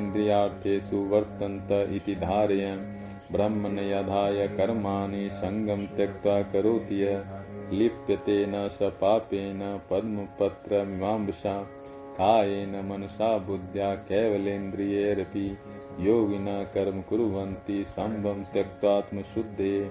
वर्तन्त 1.04 1.92
इति 1.92 2.14
धारयन्। 2.14 3.03
ब्रह्मण 3.32 3.78
यधाय 3.78 4.48
कर्माणि 4.48 5.30
सङ्गं 5.30 5.86
त्यक्त्वा 5.86 6.42
करोति 6.42 7.02
यः। 7.02 7.24
लिप्यते 7.72 8.46
न 8.46 8.68
स 8.68 8.78
पापेन 8.82 9.80
पद्मपत्रमीमांसा। 9.90 11.62
कायेन 12.18 12.68
मनसा 12.68 13.38
बुद्ध्या 13.38 13.94
कैवलेन्द्रियैरपि 13.94 15.58
योगिन 16.00 16.66
कर्म 16.74 17.02
कुर्वन्ति 17.02 17.84
सम्भं 17.84 18.44
त्यक्त्वात्मशुद्धे। 18.44 19.90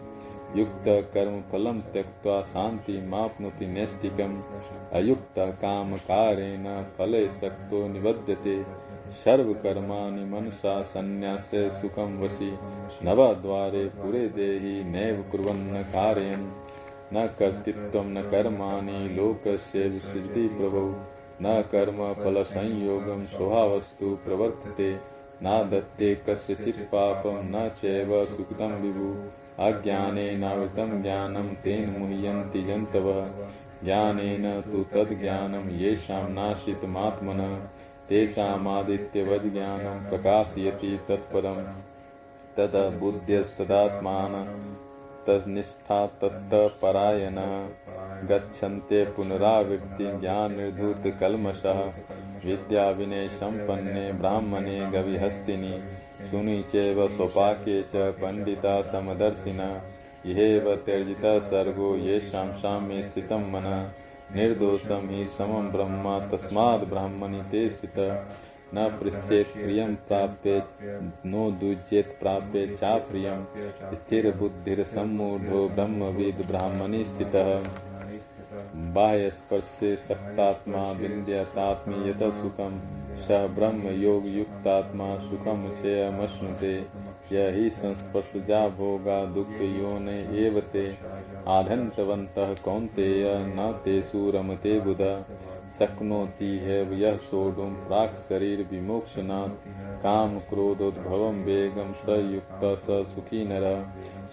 युक्तकर्मफलं 0.56 1.82
त्यक्त्वा 1.82 2.42
शान्तिमाप्नोति 2.42 3.68
नैष्टिकम्। 3.68 4.42
अयुक्तकामकारेण 4.94 6.84
फले 6.84 7.30
सक्तो 7.30 7.88
निबध्यते। 7.88 8.64
सर्वकर्माणि 9.14 10.26
मनसा 10.26 10.82
सन्न्यास्ते 10.82 11.70
सुखं 11.70 12.20
वशि 12.20 12.58
नवद्वारे 13.04 13.86
पुरे 13.86 14.28
देहि 14.28 14.84
नैव 14.84 15.26
कुर्वन्न 15.32 15.84
कार्यं। 15.84 16.52
न 17.14 17.30
कर्तृत्वं 17.40 18.06
न 18.06 18.22
कर्माणि 18.22 19.16
लोकस्य 19.16 19.88
विसृति 19.88 20.48
प्रभौ 20.48 20.96
न 21.42 21.62
कर्मफलसंयोगं 21.62 23.26
स्वभावस्तु 23.26 24.18
प्रवर्तते। 24.26 24.94
नादत्ते 25.42 26.16
कस्यचित् 26.16 26.78
पापं 26.78 27.44
न 27.44 27.70
चैव 27.70 28.26
सुकृतं 28.26 28.82
विभु। 28.82 29.16
अज्ञानेनावृतं 29.60 31.02
ज्ञानं 31.02 31.50
तेन 31.50 31.90
मुह्यन्ति 31.90 32.64
जन्तवः। 32.64 33.28
ज्ञानेन 33.84 34.62
तु 34.62 34.84
तद्ज्ञानं 34.84 35.70
येषां 35.70 36.32
नाशितमात्मनः। 36.32 37.60
तेषामादित्यवज्ज्ञानं 38.10 40.10
प्रकाशयति 40.10 41.00
तत्परं 41.08 41.64
तद 42.58 43.00
बुद्ध्यस्तदात्मान 43.00 44.34
तन्निष्ठा 45.28 46.06
तत्तपरायणः 46.22 47.68
गच्छन्ते 48.28 49.06
पुनरावृत्ति 49.06 50.20
ज्ञाननिर्धूतकल्मषः 50.20 51.82
विद्या 52.46 52.90
विनय 52.90 53.30
संपन्ने 53.30 54.14
ब्राह्मणे 54.14 54.92
गविहस्तिनि। 54.92 55.82
सुनि 56.30 56.64
चैव 56.72 57.08
स्वपाके 57.08 57.84
च 57.84 57.90
पंडिता 57.96 58.82
समदर्शिना। 58.82 59.82
इहेव 60.26 60.76
त्यर्जितः 60.76 61.40
सर्गो 61.40 61.96
येषां 61.96 62.54
साम्ये 62.54 63.04
स्थितं 63.04 63.52
मनः। 63.52 64.03
निर्दोषं 64.36 65.10
हि 65.10 65.28
समं 65.28 65.72
ब्रह्म, 65.72 66.30
तस्माद् 66.32 66.90
ब्राह्मणि 66.90 67.42
ते 67.52 67.70
स्थितः। 67.70 68.26
न 68.76 69.00
पृच्छेत् 69.02 69.54
प्रियं 69.54 69.96
प्राप्य, 69.96 70.64
नो 71.26 71.52
दुज्येत् 71.52 72.20
प्राप्य 72.20 72.68
चाप्रियं। 72.68 73.46
स्थिरबुद्धिर्सम्मूढो 73.96 75.70
ब्रह्मविद् 75.70 76.48
ब्राह्मणि 76.48 77.06
स्थितः। 77.06 77.64
बाह्यस्पर्शे 78.76 79.96
सक्तात्मा 79.96 80.92
विन्द्यतात्मीयत 80.92 82.24
सुखम 82.24 82.80
स 83.18 83.28
ब्रह्म 83.32 83.88
योग 83.88 84.28
युक्तात्मा 84.28 85.18
सुखम 85.18 85.74
चयमश्नुते 85.82 86.86
यही 87.32 87.70
संस्पर्शजा 87.70 88.70
भोगा 88.70 89.26
दुख 89.26 89.62
योने 89.62 90.20
एव 90.40 90.60
ते 90.74 90.98
आधन्तवन्तः 91.48 92.54
कौन्तेय, 92.54 93.46
न 93.48 93.72
तेषु 93.86 94.32
रमते 94.32 94.80
बुध। 94.80 95.26
शक्नोति 95.80 96.52
यह 97.04 97.16
सोढुं 97.24 97.72
प्राक् 97.88 98.18
शरीर 98.18 98.68
विमोक्षनात् 98.72 99.68
काम 100.04 100.40
क्रोधोद्भवं 100.40 101.44
वेगं 101.44 101.94
स 101.94 102.06
युक्त 102.34 102.80
स 102.80 102.86
सुखी 103.14 103.46
नर। 103.46 103.86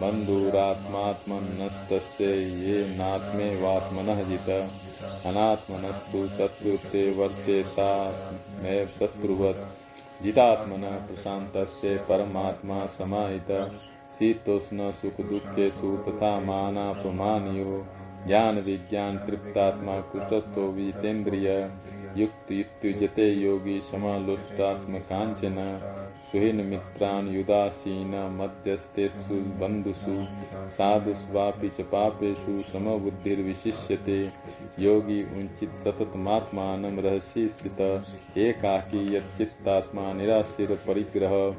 बन्धुरात्मात्मनस्तस्य 0.00 2.34
ये 2.34 2.96
नात्मेवात्मनः 2.96 4.24
जित। 4.24 4.70
अनात्मनस्तु 5.26 6.28
वर्तेतामेव 7.20 8.86
शत्रुवत् 8.86 10.22
जितात्मनः 10.22 10.90
प्रशान्तस्य 10.90 12.06
परमात्मा 12.08 12.86
समाहित। 12.86 13.80
शीतोष्ण 14.18 14.92
सुख 14.92 15.26
दुःखेषु 15.26 15.96
तथा 15.96 16.40
मानापमानयो। 16.40 17.86
ज्ञान 18.26 18.58
विज्ञान 18.58 19.18
तृप्तात्मा 19.18 20.00
कुशस्थो 22.16 22.52
युक्त 22.52 22.84
युक्तुजते 22.84 23.32
योगी 23.32 23.80
समालुष्टास्म 23.80 24.98
कांचन 24.98 25.80
सुहीन 26.32 26.56
मित्रान 26.56 27.28
युदासीन 27.28 28.38
मध्यस्थेषु 28.40 29.34
बन्धुषु 29.34 30.26
साधुष्वापि 30.70 31.68
च 31.68 31.80
पापेषु 31.80 32.62
समबुद्धिर्विशिष्यते। 32.72 34.32
योगी 34.78 35.22
उञ्चित 35.22 35.70
सततमात्मानं 35.70 36.98
रहसि 36.98 37.48
स्थित, 37.48 37.80
एकाकी 38.38 39.16
यच्चित्तात्मा 39.16 40.12
निराशिरपरिग्रह 40.12 41.54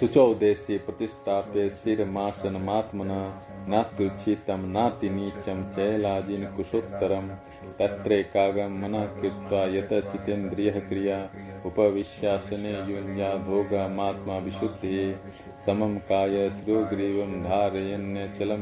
शुचौ 0.00 0.34
देशे 0.34 0.78
प्रतिष्ठाप्य 0.78 1.68
स्थिरमासनमात्मना 1.68 3.46
नात्युचितं 3.68 4.72
नातिनीचं 4.72 5.70
चैलाजिन 5.72 6.44
कुशोत्तरम् 6.56 7.30
तत्रैकागं 7.78 8.80
मनः 8.80 9.04
कृत्वा 9.04 9.64
यत 9.64 10.12
चितेन्द्रियः 10.12 10.72
क्रिया 10.72 11.30
उपविश्यासने 11.66 12.72
युञ्जाधोगमात्मा 12.72 14.38
विशुद्धिः। 14.38 15.14
समं 15.66 15.98
काय 15.98 16.50
श्रोग्रीवं 16.50 17.42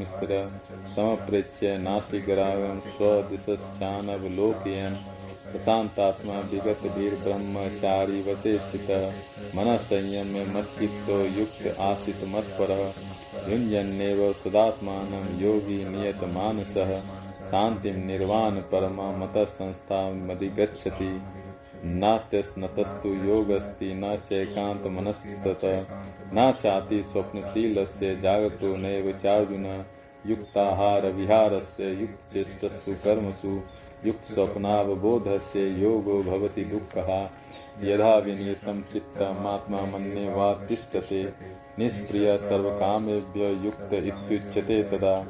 स्थिर। 0.05 0.51
समप्रेच्य 0.97 1.79
नासिकरागं 1.79 2.81
स्वदिशश्चानवलोकयन्। 2.81 4.97
प्रशान्तात्मा 5.53 6.35
विगत 6.35 6.67
वीर 6.67 7.15
ब्रह्मचारीवते 7.15 8.59
स्थितः। 8.59 9.13
मनः 9.57 9.77
संयम्य 9.77 10.53
मच्चित्तो 10.57 11.13
युक्त 11.13 11.77
आसित 11.81 12.17
मत्परः। 12.25 12.93
युञ्जन्नेव 13.53 14.33
सदात्मानं 14.33 15.43
योगी 15.43 15.85
नियतमानसः। 15.85 17.20
शांति 17.51 17.91
निर्वाण 17.93 18.51
परमा 18.51 19.17
मत 19.17 19.49
संस्था 19.49 20.11
मदिगछति 20.11 21.23
नात्यस्नतस्तु 21.85 23.09
योगस्ति 23.09 23.95
न 23.95 24.17
चैकांत 24.17 24.87
मनस्तत 24.87 25.61
न 26.35 26.53
चाति 26.61 27.03
स्वप्नशील 27.03 27.85
से 27.87 28.21
जागतो 28.21 28.77
नैव 28.77 29.13
चार्जुन। 29.13 29.85
युक्ताहार 30.27 31.07
विहारस्य 31.07 31.85
युक्तचेष्टसु 31.85 32.95
कर्मसु। 32.95 33.61
युक्त 34.07 34.33
स्वप्नावबोधस्य 34.35 35.61
योगो 35.61 36.23
भवति 36.23 36.65
दुःखः। 36.65 37.31
यदा 37.83 38.15
विनियतं 38.17 38.83
चित्तमात्मा 38.83 39.81
मन्ये 39.81 40.31
वा 40.31 40.53
तिष्ठते 40.55 41.23
निष्प्रिय 41.81 42.39
सर्वकामेभ्य 42.39 43.61
युक्त 43.65 43.93
इत्युच्यते 43.93 44.83
तदा। 44.83 45.27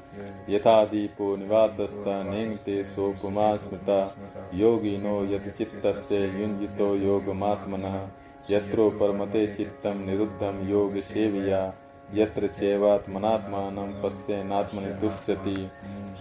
यथा 0.51 0.85
दीपो 0.85 1.37
निवातस्तनेङ्ते 1.37 2.85
सोपमा 2.85 3.57
स्मृता। 3.57 4.17
योगिनो 4.55 5.25
यतचित्तस्य 5.25 6.39
युञ्जितो 6.39 6.97
योगमात्मनः। 6.97 8.09
यत्रो 8.51 8.91
परमते 8.91 9.47
चित्तं 9.47 10.07
निरुद्धं 10.07 10.71
योगसेवया। 10.71 11.75
यत्र 12.15 12.47
चैवात्मनात्मानं 12.47 14.03
पश्येनात्मनि 14.03 15.01
तुष्यति 15.01 15.71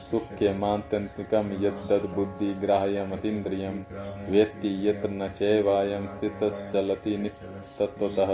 सुख्यमात्यन्तिकं 0.09 1.63
यद्दद्बुद्धिग्राह्यमतीन्द्रियं 1.63 3.75
वेत्ति 4.32 4.88
यत्र 4.88 5.09
न 5.09 5.27
चैवायं 5.27 6.07
स्थितश्चलति 6.07 7.17
निस्तत्वतः 7.17 8.32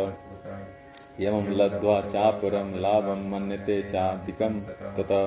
यमं 1.20 1.47
लब्ध्वा 1.57 1.99
चापरं 2.01 2.70
लाभं 2.82 3.30
मन्यते 3.32 3.82
चाधिकं 3.84 4.59
तथा 4.97 5.22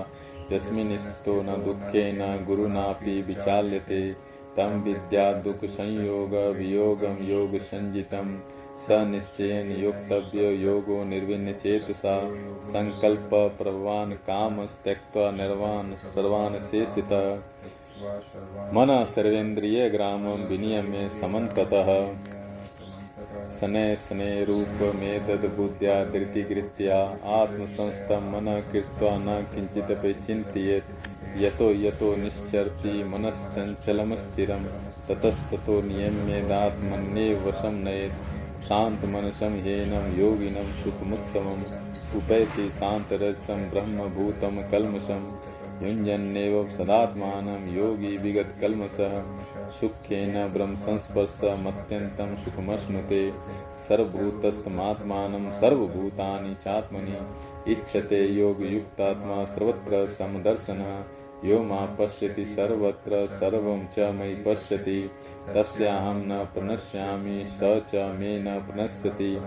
यस्मिन् 0.52 0.96
स्थितो 0.98 1.34
न 1.42 1.62
दुःखेन 1.64 2.20
गुरुनापि 2.46 3.20
विचाल्यते। 3.22 4.00
तं 4.56 4.80
विद्या 4.82 5.32
दुःखसंयोगवियोगं 5.42 7.16
योगसञ्जितं 7.28 8.28
स 8.86 8.96
निश्चयेन 9.10 9.70
योक्तव्यो 9.82 10.50
योगो 10.60 10.96
निर्विण्यचेतसा 11.04 12.14
सङ्कल्पप्रवान् 12.72 14.12
कामस्त्यक्त्वा 14.28 15.30
निर्वान् 15.30 15.94
सर्वान् 16.14 16.58
शेषितः 16.60 17.26
मनः 18.74 19.04
सर्वेन्द्रियग्रामं 19.04 20.46
विनियम्य 20.48 21.08
समन्ततः। 21.20 21.88
शनै 23.52 23.96
शनै 23.96 24.44
धृतिकृत्या 26.04 26.98
आत्मसंस्थं 27.24 28.32
मनः 28.32 28.60
कृत्वा 28.60 29.18
न 29.18 29.42
किञ्चिदपि 29.42 30.12
चिन्तयेत्। 30.14 30.92
यतो 31.36 31.70
यतो 31.70 32.16
निश्चरति 32.16 33.04
मनश्चञ्चलं 33.04 34.16
स्थिरं 34.16 34.64
ततस्ततो 35.08 35.82
नियम्येदात्मन्येव 35.82 37.48
वशं 37.48 37.84
नयेत्। 37.84 38.64
शान्तमनसं 38.64 39.62
ह्येनं 39.62 40.20
योगिनं 40.20 40.72
सुखमुत्तमम्, 40.72 41.64
उपैति 42.16 42.70
शान्तरसं 42.70 43.70
ब्रह्मभूतं 43.70 44.70
कल्मषम्। 44.70 45.57
युञ्जन्नेव 45.82 46.68
सदात्मानं 46.68 47.76
योगी 47.76 48.18
विगतकल्मषः 48.18 49.22
सुखेन 49.70 50.48
ब्रह्मसंस्पर्शमत्यन्तं 50.48 52.36
सुखमश्नुते। 52.36 53.32
सर्वभूतस्तमात्मानं 53.88 55.50
सर्वभूतानि 55.50 56.54
चात्मनि। 56.54 57.16
इच्छते 57.72 58.26
योगयुक्तात्मा 58.26 59.44
सर्वत्र 59.44 60.06
समदर्शनः। 60.06 61.17
यो 61.44 61.62
मा 61.62 61.86
पश्यति 61.98 62.44
सर्वत्र 62.44 63.26
सर्वं 63.26 63.86
च 63.86 63.98
मयि 63.98 64.34
पश्यति। 64.34 65.10
तस्याहं 65.54 66.14
न 66.14 66.44
प्रणश्यामि 66.44 67.44
स 67.46 67.60
च 67.62 67.94
मे 67.94 68.38
न 68.38 68.58
प्रणश्यति 68.60 69.40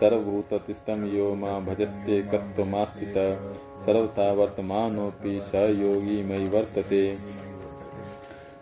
सर्वभूततिस्थं 0.00 1.04
यो 1.16 1.34
मा 1.34 1.58
भजत्येकत्वमास्थितः 1.60 3.36
सर्वथा 3.84 4.32
वर्तमानोऽपि 4.32 5.40
स 5.40 5.54
योगी 5.54 6.22
मयि 6.22 6.48
वर्तते। 6.48 7.18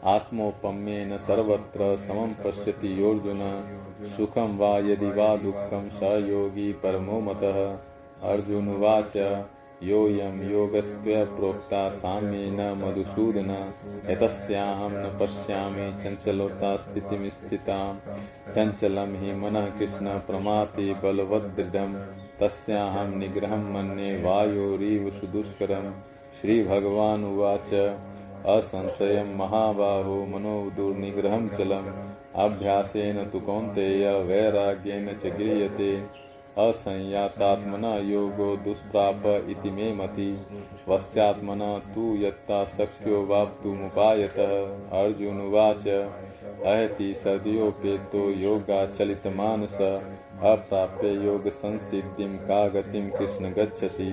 आत्मोपम्येन 0.05 1.18
सर्वत्र 1.18 1.97
समं 1.97 2.35
पश्यति 2.35 3.03
योऽर्जुन। 3.03 3.41
सुखं 4.16 4.59
वा 4.59 4.78
यदि 4.78 5.11
वा 5.11 5.37
दुःखं 5.37 5.89
स 5.91 6.03
योगी 6.03 6.72
परमो 6.72 7.20
मतः। 7.20 7.76
अर्जुनवाच 8.22 9.12
योऽयं 9.83 10.51
योगस्त्वया 10.51 11.24
प्रोक्ता 11.24 11.89
साम्येन 11.89 12.61
मधुसूदन 12.78 13.51
एतस्याहं 14.09 14.91
न 14.91 15.18
पश्यामि 15.20 15.91
चञ्चलोता 16.03 16.76
स्थितिं 16.76 17.28
स्थितां 17.28 17.95
चञ्चलं 18.53 19.14
हि 19.14 19.35
मनः 19.35 19.66
कृष्ण 19.78 20.18
प्रमाति 20.18 20.95
बलवदृढं 20.95 21.93
तस्याहं 22.41 23.16
निग्रहं 23.16 23.64
मन्ये 23.72 24.22
वायोरिव 24.22 25.11
सुदुष्करं 25.11 25.93
श्रीभगवानुवाच, 26.41 27.74
असंशयं 28.47 29.37
महाबाहो 29.37 30.26
मनो 30.26 30.70
दुर्निग्रहं 30.76 31.49
चलम्। 31.49 31.89
अभ्यासेन 32.35 33.24
तु 33.24 33.41
कौन्तेय, 33.41 34.22
वैराग्येन 34.22 35.12
च 35.14 35.26
गृह्यते। 35.26 36.22
असंयातात्मना 36.59 37.96
योगो 37.96 38.57
दुष्प्राप 38.57 39.22
इति 39.50 39.70
मे 39.70 39.92
मति। 39.92 40.46
वस्यात्मना 40.88 41.78
तु 41.78 42.16
यत्ता 42.16 42.64
शक्यो 42.64 43.26
वाप्तुमुपायतः। 43.26 44.53
अर्जुनुवाच 44.98 45.86
अहति 45.86 47.14
सद्योपेतो 47.14 48.30
योगाचलितमानस। 48.30 49.80
अप्राप्य 50.42 51.09
योग 51.09 51.48
संसिद्धिं 51.48 52.36
का 52.38 52.68
गतिं 52.68 53.11
कृष्ण 53.11 53.50
गच्छति। 53.50 54.11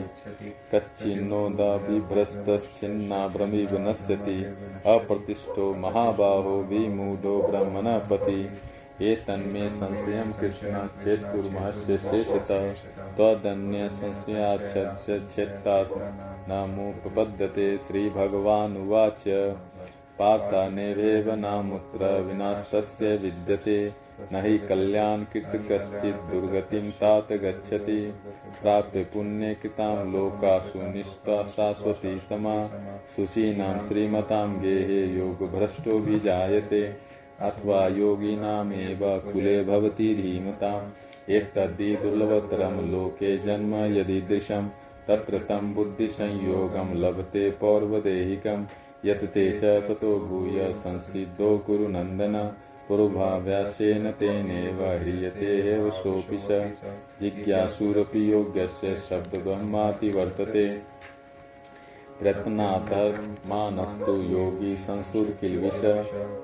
कच्चिन्नोदा 0.76 1.78
बिभ्रष्टश्चिन्ना 1.78 3.28
भ्रमिव 3.28 3.78
नश्यति। 3.90 4.44
अप्रतिष्ठो 4.86 5.74
महाबाहो 5.76 6.58
विमूढो 6.62 7.42
ब्रह्मणः 7.48 7.98
पति 9.00 9.08
एतन्मे 9.08 9.70
संशयं 9.70 10.32
कृष्ण 10.32 11.04
चेत्कुर्मस्य 11.04 11.98
शेषतः, 11.98 12.74
त्वदन्य 13.16 13.90
संशयाच्छेत्तात् 13.90 16.50
नामुपपद्यते 16.50 17.78
श्रीभगवानुवाच। 17.78 19.24
पार्थानेवेव 20.20 21.36
नामुत्र 21.36 22.22
विनास्तस्य 22.22 23.16
विद्यते, 23.16 23.94
न 24.34 24.36
हि 24.36 24.58
कल्याणकृत 24.58 25.68
कश्चित् 25.72 26.32
दुर्गतिं 26.32 26.92
तात 26.92 27.34
गच्छति। 27.34 28.14
प्राप्य 28.62 29.04
पुण्यकृतां 29.04 30.12
लोकासु 30.12 30.80
निष्ठा 30.80 31.44
शाश्वती 31.44 32.20
समा। 32.20 32.70
शुचीनां 33.16 33.80
श्रीमतां 33.80 34.60
गेहे 34.60 35.18
योगभ्रष्टो 35.18 36.00
विजायते। 36.00 37.09
अथवा 37.42 37.88
योगिनामेव 37.88 39.00
कुले 39.34 39.64
भवति 39.64 40.16
धीमताम्। 40.16 41.32
एतद्धि 41.32 41.96
दुर्लभतरं 41.96 42.92
लोके 42.92 43.38
जन्म 43.38 43.76
यदीदृशं 43.76 44.68
तत्र 45.08 45.38
तं 45.38 45.74
बुद्धिसंयोगं 45.74 46.94
लभते 46.96 47.50
पौर्वदेहिकं 47.52 48.66
यत् 49.06 49.24
ते 49.26 49.52
च 49.52 49.64
ततो 49.88 50.20
भूय 50.20 50.74
संसिद्धो 50.74 51.58
कुरु 51.58 51.88
नन्दन। 51.88 52.36
पूर्वाभ्यासेन 52.90 54.12
तेनेव 54.12 54.84
ह्रियते 54.84 55.74
एव 55.74 55.90
सोऽपि 55.90 56.38
स। 56.38 56.48
जिज्ञासुरपि 57.22 58.32
योग्यस्य 58.34 58.96
शब्दब्रह्माति 59.10 60.10
वर्तते। 60.10 60.82
प्रयत्नात्मानस्तु 62.20 64.12
योगी 64.12 64.76
संसुर 64.76 65.38
किलविष 65.42 65.84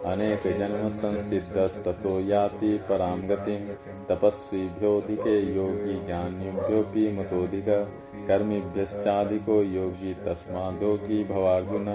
अनेक 0.06 0.58
जन्म 0.58 0.90
संसिद्धस्ततो 0.90 2.20
याति 2.20 2.78
परां 2.90 3.30
गतिं। 3.30 3.60
तपस्वीभ्योऽधिके 4.10 5.40
योगी 5.56 6.06
ज्ञानिभ्योऽपि 6.06 7.12
मतोऽधिक। 7.12 7.66
कर्मिभ्यश्चाधिको 8.28 9.62
योगी 9.64 10.14
तस्मादोगी 10.14 11.24
भवार्जुन। 11.24 11.88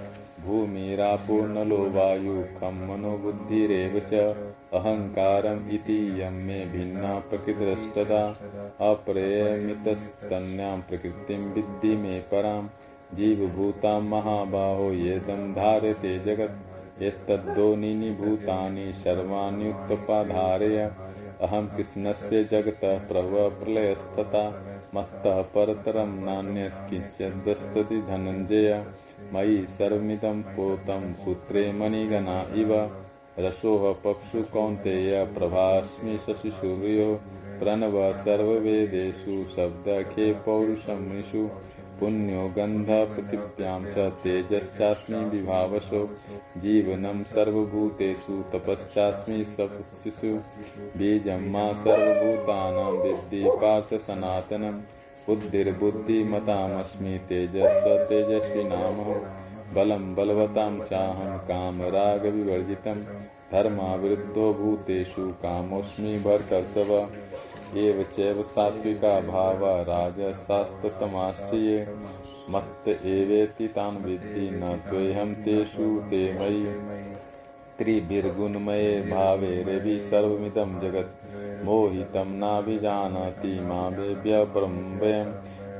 भूमिरापूर्णलो 0.45 1.77
वायु 1.95 2.35
खं 2.57 2.79
मनोबुद्धिरेव 2.87 3.99
च 3.99 4.21
अहङ्कारम् 4.79 5.69
इति 5.77 5.97
यं 6.21 6.39
मे 6.47 6.59
भिन्ना 6.73 7.13
प्रकृतिरष्टदा 7.29 8.23
अप्रयमितस्तन्यां 8.89 10.77
प्रकृतिं 10.89 11.41
विद्धि 11.55 11.95
मे 12.03 12.19
परां 12.31 12.61
जीवभूतां 13.17 13.99
महाबाहो 14.11 14.91
येदं 14.91 15.41
धार्यते 15.53 16.13
जगत् 16.27 17.03
एतद्दोनीनि 17.03 18.09
भूतानि 18.19 18.87
सर्वाण्युत्पाधारय 19.03 20.77
अहं 21.47 21.67
कृष्णस्य 21.77 22.43
जगतः 22.51 22.99
प्रभवप्रलयस्तथा 23.07 24.43
मत्तः 24.95 25.41
परतरं 25.55 26.11
नान्यस्किञ्चिदस्तति 26.25 28.01
धनञ्जय। 28.09 28.69
मयि 29.33 29.65
सर्वमिदं 29.65 30.41
पोतं 30.41 31.13
सूत्रे 31.13 31.71
मणिगणा 31.71 32.45
इव। 32.55 32.91
रसोः 33.39 33.93
पप्सु 33.93 34.41
कौन्तेय 34.41 35.25
प्रभास्मि 35.25 36.17
शशिसूर्यो। 36.17 37.19
प्रणव 37.59 38.13
सर्ववेदेषु 38.13 39.43
शब्दखे 39.43 40.33
पौरुषमृषु। 40.33 41.49
पुण्यो 41.99 42.53
गन्धपृथिव्यां 42.57 43.85
च 43.85 43.97
तेजश्चास्मि 43.97 45.17
विभावसो। 45.17 46.09
जीवनं 46.57 47.23
सर्वभूतेषु 47.23 48.43
तपश्चास्मि 48.53 49.43
सपशिषु 49.43 50.39
बीजं 50.97 51.51
मा 51.51 51.73
सर्वभूतानां 51.73 52.91
विद्धि 52.91 53.43
पार्थ 53.47 54.01
सनातनम्। 54.01 54.81
बुद्धिर्बुद्धिमतामस्मि 55.27 57.17
तेजस्व 57.29 58.05
तेजस्विनामहं 58.09 59.19
बलं 59.75 60.03
बलवतां 60.15 60.73
चाहं 60.79 61.37
कामरागविवर्जितं 61.37 62.99
धर्मावृद्धो 63.51 64.53
भूतेषु 64.53 65.27
कामोऽस्मि 65.43 66.13
भर्तर्षभ। 66.19 66.91
एव 67.77 68.03
चैव 68.03 68.43
सात्विका 68.43 69.19
भावा 69.21 69.73
राजसास्ततमास्य 69.81 71.57
ये 71.57 71.77
मत्त 72.49 72.87
एवेति 72.87 73.67
तान् 73.67 74.03
विद्धि 74.05 74.49
न 74.53 74.73
त्वेऽहं 74.89 75.33
तेषु 75.43 75.87
ते 76.09 76.21
मयि। 76.39 76.65
त्रिभिर्गुणमये 77.77 79.01
भावेरवि 79.01 79.99
सर्वमिदं 79.99 80.79
जगत्। 80.79 81.13
मोहितं 81.63 82.25
नाभिजानाति 82.25 83.59
मामेभ्य 83.59 84.45
ब्रह्मभयं 84.45 85.25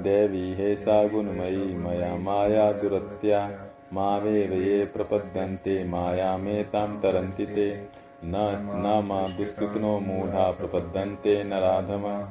देवी 0.04 0.54
हे 0.54 0.76
सा 0.76 1.08
गुणमयी 1.08 1.76
मया 1.78 2.16
माया 2.16 2.72
दुरत्या। 2.72 3.48
मामेव 3.94 4.54
ये 4.54 4.86
प्रपद्यन्ते 4.86 5.84
मायामेतां 5.84 6.88
तरन्ति 6.88 7.46
ते। 7.46 7.88
न 8.26 8.36
न 8.76 9.02
मा 9.06 9.28
दुष्कृतनो 9.28 10.00
मूढा 10.00 10.52
प्रपद्यन्ते 10.52 11.44
नराधम। 11.44 12.28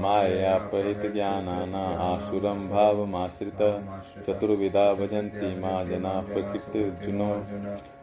माययापहितज्ञानाना 0.00 1.84
आसुरं 1.84 2.68
भावमाश्रित। 2.68 3.62
चतुर्विधा 4.26 4.92
भजन्ति 4.94 5.58
मा 5.58 5.84
जना 5.84 6.20
प्रकृतिर्जुनो। 6.20 7.44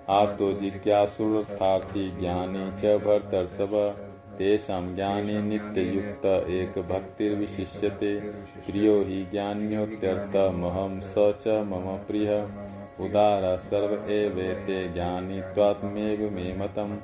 आर्तो 0.09 0.53
जिज्ञासुर्थार्थी 0.53 2.09
ज्ञानी 2.19 2.71
च 2.71 2.85
भर्तर्षभ। 2.99 3.95
तेषां 4.37 4.83
ज्ञाने 4.95 5.41
नित्ययुक्त 5.41 6.25
एकभक्तिर्विशिष्यते 6.51 8.19
प्रियो 8.67 8.95
हि 9.01 9.19
ज्ञान्योत्यर्थमहं 9.31 10.99
स 11.01 11.13
च 11.41 11.57
मम 11.71 11.89
प्रियः। 12.07 13.05
उदार 13.05 13.57
सर्व 13.57 14.11
एवेते 14.11 14.79
ज्ञानी 14.93 15.41
त्वात्मेव 15.41 16.29
मे 16.31 16.53
मतम् 16.57 16.97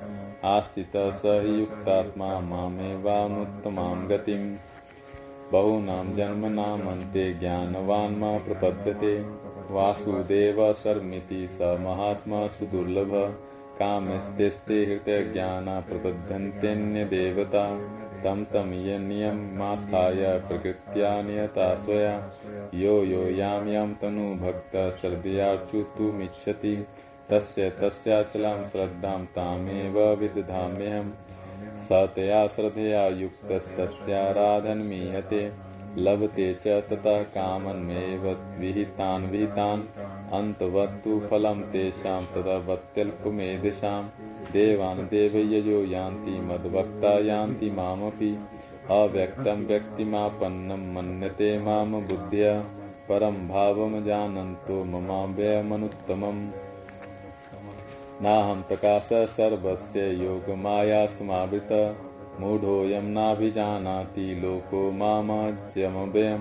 आस्थितः 0.45 1.09
स 1.11 1.38
हि 1.45 1.59
युक्तात्मा 1.59 2.39
मामेवानुत्तमां 2.39 3.95
गतिम् 4.09 4.49
बहूनां 5.51 6.05
जन्मनामन्ते 6.15 7.34
ज्ञानवान् 7.34 8.17
मा 8.17 8.38
प्रपद्यते। 8.38 9.13
वासुदेव 9.71 10.61
सर्वमिति 10.73 11.47
स 11.47 11.77
महात्मा 11.82 12.47
सुदुर्लभ। 12.47 13.13
कामस्तेस्ते 13.80 14.86
हृतज्ञाना 14.86 15.80
प्रबद्धन्त्यन्यदेवता 15.80 17.89
तं 18.23 18.45
तं 18.45 18.73
यनियमास्थाय 18.73 20.43
प्रकृत्या 20.47 21.21
नियता 21.21 21.75
स्वया। 21.75 22.32
यो 22.73 23.03
यो 23.03 23.30
यां 23.30 23.67
यां 23.67 23.93
तनु 23.93 24.36
भक्तः 24.36 24.91
श्रद्धयार्चुतुमिच्छति। 24.91 26.88
तस्य 27.30 27.69
तस्याचलां 27.69 28.65
श्रद्धां 28.65 29.25
तामेव 29.25 30.13
विदधाम्यहम् 30.13 31.11
स 31.75 32.09
तया 32.15 32.47
श्रद्धया 32.47 33.07
युक्तस्तस्याराधनमीयते। 33.07 35.51
लभते 35.97 36.53
च 36.53 36.67
ततः 36.67 37.23
कामन्मेव 37.23 38.38
विहितान् 38.59 39.30
विहितान्। 39.30 39.84
अन्तवत्तु 40.34 41.21
फलं 41.30 41.61
तेषां 41.61 42.21
तदवत्यल्पमेधसां 42.25 44.03
देवान् 44.51 45.07
देवयजो 45.07 45.84
यान्ति 45.86 46.32
मद्भक्ता 46.32 47.19
यान्ति 47.19 47.69
मामपि। 47.69 48.39
अव्यक्तं 48.91 49.65
व्यक्तिमापन्नं 49.65 50.93
मन्यते 50.93 51.59
माँ 51.59 51.86
बुद्ध्या। 51.86 52.59
परं 53.09 53.47
भावं 53.47 54.03
जानन्तो 54.05 54.84
ममाव्ययमनुत्तमम् 54.84 56.49
नाहं 58.21 58.61
प्रकाशः 58.61 59.25
सर्वस्य 59.25 60.09
योगमाया 60.23 61.05
समावृत 61.05 61.97
मूढोऽयं 62.39 63.03
नाभिजानाति 63.03 64.36
लोको 64.36 64.91
मामजमव्ययं 64.91 66.39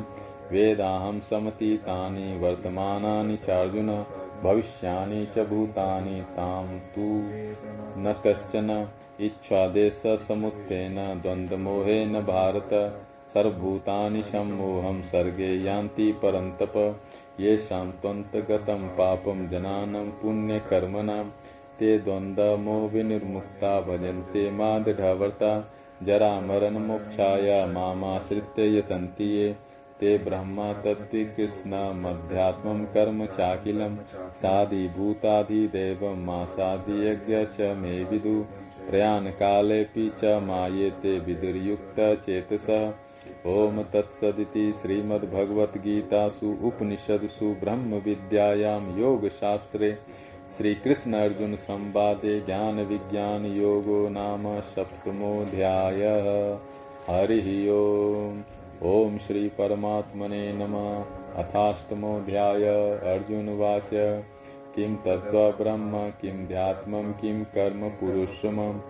वेदाहं 0.53 1.21
समतीतानि 1.21 2.39
वर्तमानानि 2.39 3.37
चार्जुन 3.37 4.07
भविष्यानि 4.43 5.27
च 5.27 5.39
भूतानि 5.39 6.21
तां 6.21 6.79
तु 6.79 7.23
न 8.01 8.15
कश्चन 8.27 8.89
इच्छादेशसमुत्थेन 9.21 11.21
द्वन्द्वमोहेन 11.23 12.13
भारत, 12.13 13.01
सर्वभूतानि 13.35 14.23
सम्मोहं 14.23 15.03
सर्गे 15.03 15.57
यान्ति 15.57 16.13
परन्तप, 16.13 17.01
येषां 17.41 17.91
त्वन्तगतं 17.91 18.89
पापं 18.89 19.49
जनानां 19.49 20.05
पुण्यकर्मणां, 20.05 21.25
ते 21.79 21.99
द्वन्द्वमोहविनिर्मुक्ता 21.99 23.81
भजन्ते 23.81 24.51
मादृढवर्ता 24.51 25.73
जरामरणमोक्षाय 26.03 27.67
मामाश्रित्य 27.67 28.79
यतन्ति 28.79 29.25
ये। 29.25 29.57
ते 30.01 30.17
ब्रह्म 30.19 30.49
ब्रह्मा 30.49 30.73
तद्विकृष्णमध्यात्मं 30.83 32.85
कर्म 32.95 33.25
चाखिलं 33.27 33.97
साधिभूताधिदेवं 34.41 36.25
मासाधियज्ञ 36.25 37.45
च 37.45 37.75
मे 37.79 38.03
विदु, 38.11 38.35
प्रयाणकालेऽपि 38.89 40.11
च 40.19 40.25
मायेते 40.43 41.19
विदुर्युक्तचेतसः 41.27 42.91
ॐ 43.47 43.83
तत्सदिति 43.93 44.73
श्रीमद्भगवद्गीतासु 44.73 46.51
उपनिषत्सु 46.69 47.55
ब्रह्मविद्यायां 47.61 48.81
योगशास्त्रे 48.99 49.97
श्रीकृष्ण 50.57 51.15
अर्जुन 51.15 51.57
संवादे 51.57 52.39
ज्ञान 52.47 52.81
विज्ञान 52.93 53.45
योगो 53.57 54.09
नाम 54.11 54.47
सप्तमोध्याय 54.71 56.03
हरि 57.11 57.69
ओम। 57.73 58.43
ओम 58.83 59.19
श्री 59.19 59.49
परमात्मने 59.49 60.53
नमः। 60.53 60.99
अर्जुन 62.83 63.49
वाच 63.49 63.91
किं 64.75 64.97
तत्त्वब्रह्म 64.97 66.11
किं 66.11 66.47
ध्यात्मं, 66.47 67.13
किं 67.13 67.45
कर्म 67.45 67.89
पुरुषमम्? 67.89 68.81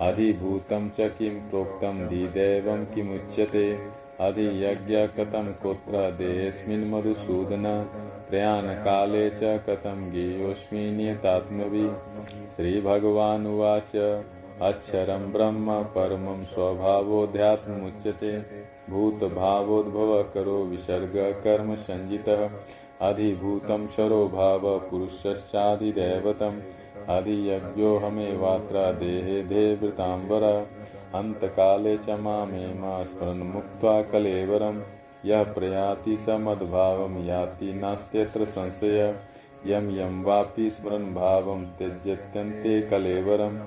अधिभूतं 0.00 0.88
च 0.88 0.96
किं 1.00 1.48
प्रोक्तं 1.48 2.08
धिदैवं 2.08 2.84
किमुच्यते? 2.84 3.78
अधियज्ञ 4.20 5.06
कथं 5.06 5.52
कुत्र 5.52 6.10
देहेऽस्मिन् 6.10 6.90
मधुसूदन? 6.90 7.64
प्रयाणकाले 8.30 9.30
च 9.30 9.40
कथं 9.42 10.10
गेयोऽस्मि 10.10 10.90
नियतात्मभिः? 10.90 11.92
श्रीभगवानुवाच। 12.56 14.22
अक्षरं 14.62 15.32
ब्रह्म 15.32 15.82
परमं 15.82 16.42
स्वभावोऽध्यात्ममुच्यते 16.42 18.38
भूतभावोद्भवकरो 18.90 20.64
विसर्गकर्मसञ्जितः 20.64 22.50
अधिभूतं 23.00 23.86
क्षरो 23.86 24.28
भाव 24.28 24.78
पुरुषश्चाधिदैवतम्। 24.78 26.60
अधियज्ञोऽहमेवात्र 27.08 28.92
देहे 28.92 29.42
देवृताम्बर 29.42 30.42
अन्तकाले 31.14 31.96
च 31.96 32.10
मामेमा 32.10 33.04
स्मरन्मुक्त्वा 33.04 34.02
कलेवरम्। 34.02 34.80
यः 35.24 35.42
प्रयाति 35.54 36.16
स 36.16 36.28
मद्भावं 36.28 37.24
याति 37.26 37.74
नास्त्यत्र 37.74 38.44
संशय। 38.44 39.14
यं 39.66 39.90
यं 39.90 40.22
वापि 40.24 40.70
स्मरन् 40.70 41.14
भावं 41.14 41.64
त्यज्यत्यन्ते 41.64 42.80
कलेवरं 42.82 43.58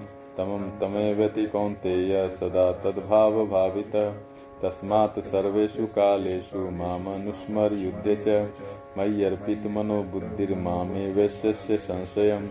तमं 0.42 0.80
तमेवति 0.80 1.46
कौन्तेय 1.46 2.30
सदा 2.30 2.72
तद्भावभावित। 2.72 4.22
तस्मात् 4.62 5.20
सर्वेषु 5.20 5.86
कालेषु 5.86 6.58
मामनुस्मर्युध्य 6.58 8.16
च 8.16 8.50
मय्यर्पितमनो 8.98 10.04
बुद्धिर्मामे 10.04 11.14
वैश्यस्य 11.14 11.78
संशयम्। 11.78 12.48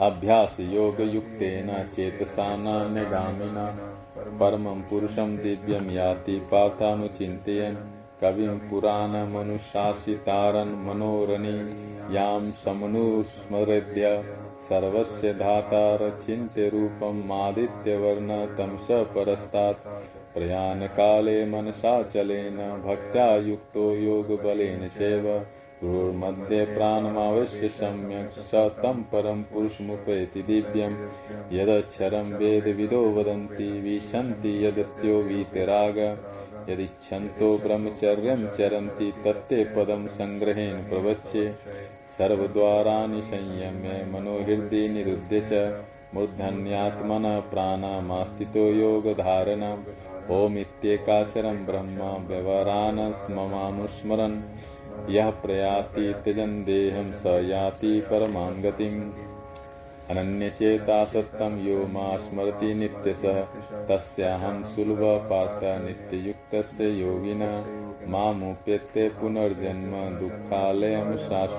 अभ्यासयोगयुक्तेन 0.00 1.90
चेतसा 1.94 2.56
नान्यगामिना। 2.56 3.78
परमं 4.40 4.82
पुरुषं 4.82 5.36
दिव्यं 5.36 5.90
याति 5.90 6.38
पार्थानुचिन्तयन्। 6.38 7.76
कविं 8.20 8.58
पुराणमनुशासितारन् 8.58 10.86
मनोरणी 10.86 11.70
यां 12.14 12.50
समनुस्मृत्य 12.50 14.24
सर्वस्य 14.62 15.34
धातार 15.34 15.98
धातारचिन्त्यरूपं 15.98 17.26
मादित्यवर्ण 17.26 18.46
तंस 18.46 18.88
परस्तात्। 18.90 19.86
प्रयाणकाले 20.34 21.44
मनसाचलेन 21.46 22.82
भक्त्या 22.86 23.36
युक्तो 23.36 23.94
योगबलेन 23.94 24.88
चैव। 24.88 25.46
मध्ये 26.14 26.64
प्राणमावश्य 26.64 27.68
सम्यक् 27.68 28.32
स 28.32 28.50
तं 28.54 29.02
परं 29.02 29.42
पुरुषमुपैति 29.42 30.42
दिव्यं 30.42 30.92
यदक्षरं 31.52 32.36
वेदविदो 32.38 33.10
वदन्ति, 33.10 33.80
विशन्ति 33.80 34.66
यदत्यो 34.66 35.18
वीतराग। 35.18 35.98
यदिच्छन्तो 36.68 37.58
ब्रह्मचर्यं 37.58 38.48
चरन्ति, 38.48 39.12
तत्ते 39.24 39.64
पदं 39.64 40.06
सङ्ग्रहेण 40.06 40.76
प्रवच्ये। 40.76 41.54
सर्वद्वाराणि 42.18 43.22
संयम्य 43.22 44.12
मनोहृदि 44.12 44.88
निरुद्य 44.88 45.40
च 45.40 45.82
मूर्धन्यात्मनः 46.14 47.40
प्राणामास्थितो 47.40 48.58
योगधारणम् 48.58 49.84
ओमित्येकाचरं 50.30 51.66
ब्रह्म 51.66 52.26
व्यवहारान् 52.26 53.12
यः 55.10 55.30
प्रयाति 55.30 56.14
त्यजन् 56.24 56.64
देहं 56.64 57.12
स 57.12 57.22
याति 57.26 58.00
परमां 58.00 58.62
गतिम्। 58.62 59.12
अनन्यचेता 60.10 61.04
सत्तं 61.04 61.66
यो 61.66 61.86
मा 61.86 62.16
स्मरति 62.16 62.74
नित्यसः। 62.74 63.46
तस्याहं 63.88 64.64
सुलभ 64.64 64.98
पार्थ 65.02 65.84
नित्ययुक्तस्य 65.84 66.88
योगिनः। 66.88 67.64
मामुप्यते 68.08 69.08
पुनर्जन्म 69.08 70.20
दुःखालयं 70.20 71.16
शाश्वत। 71.16 71.50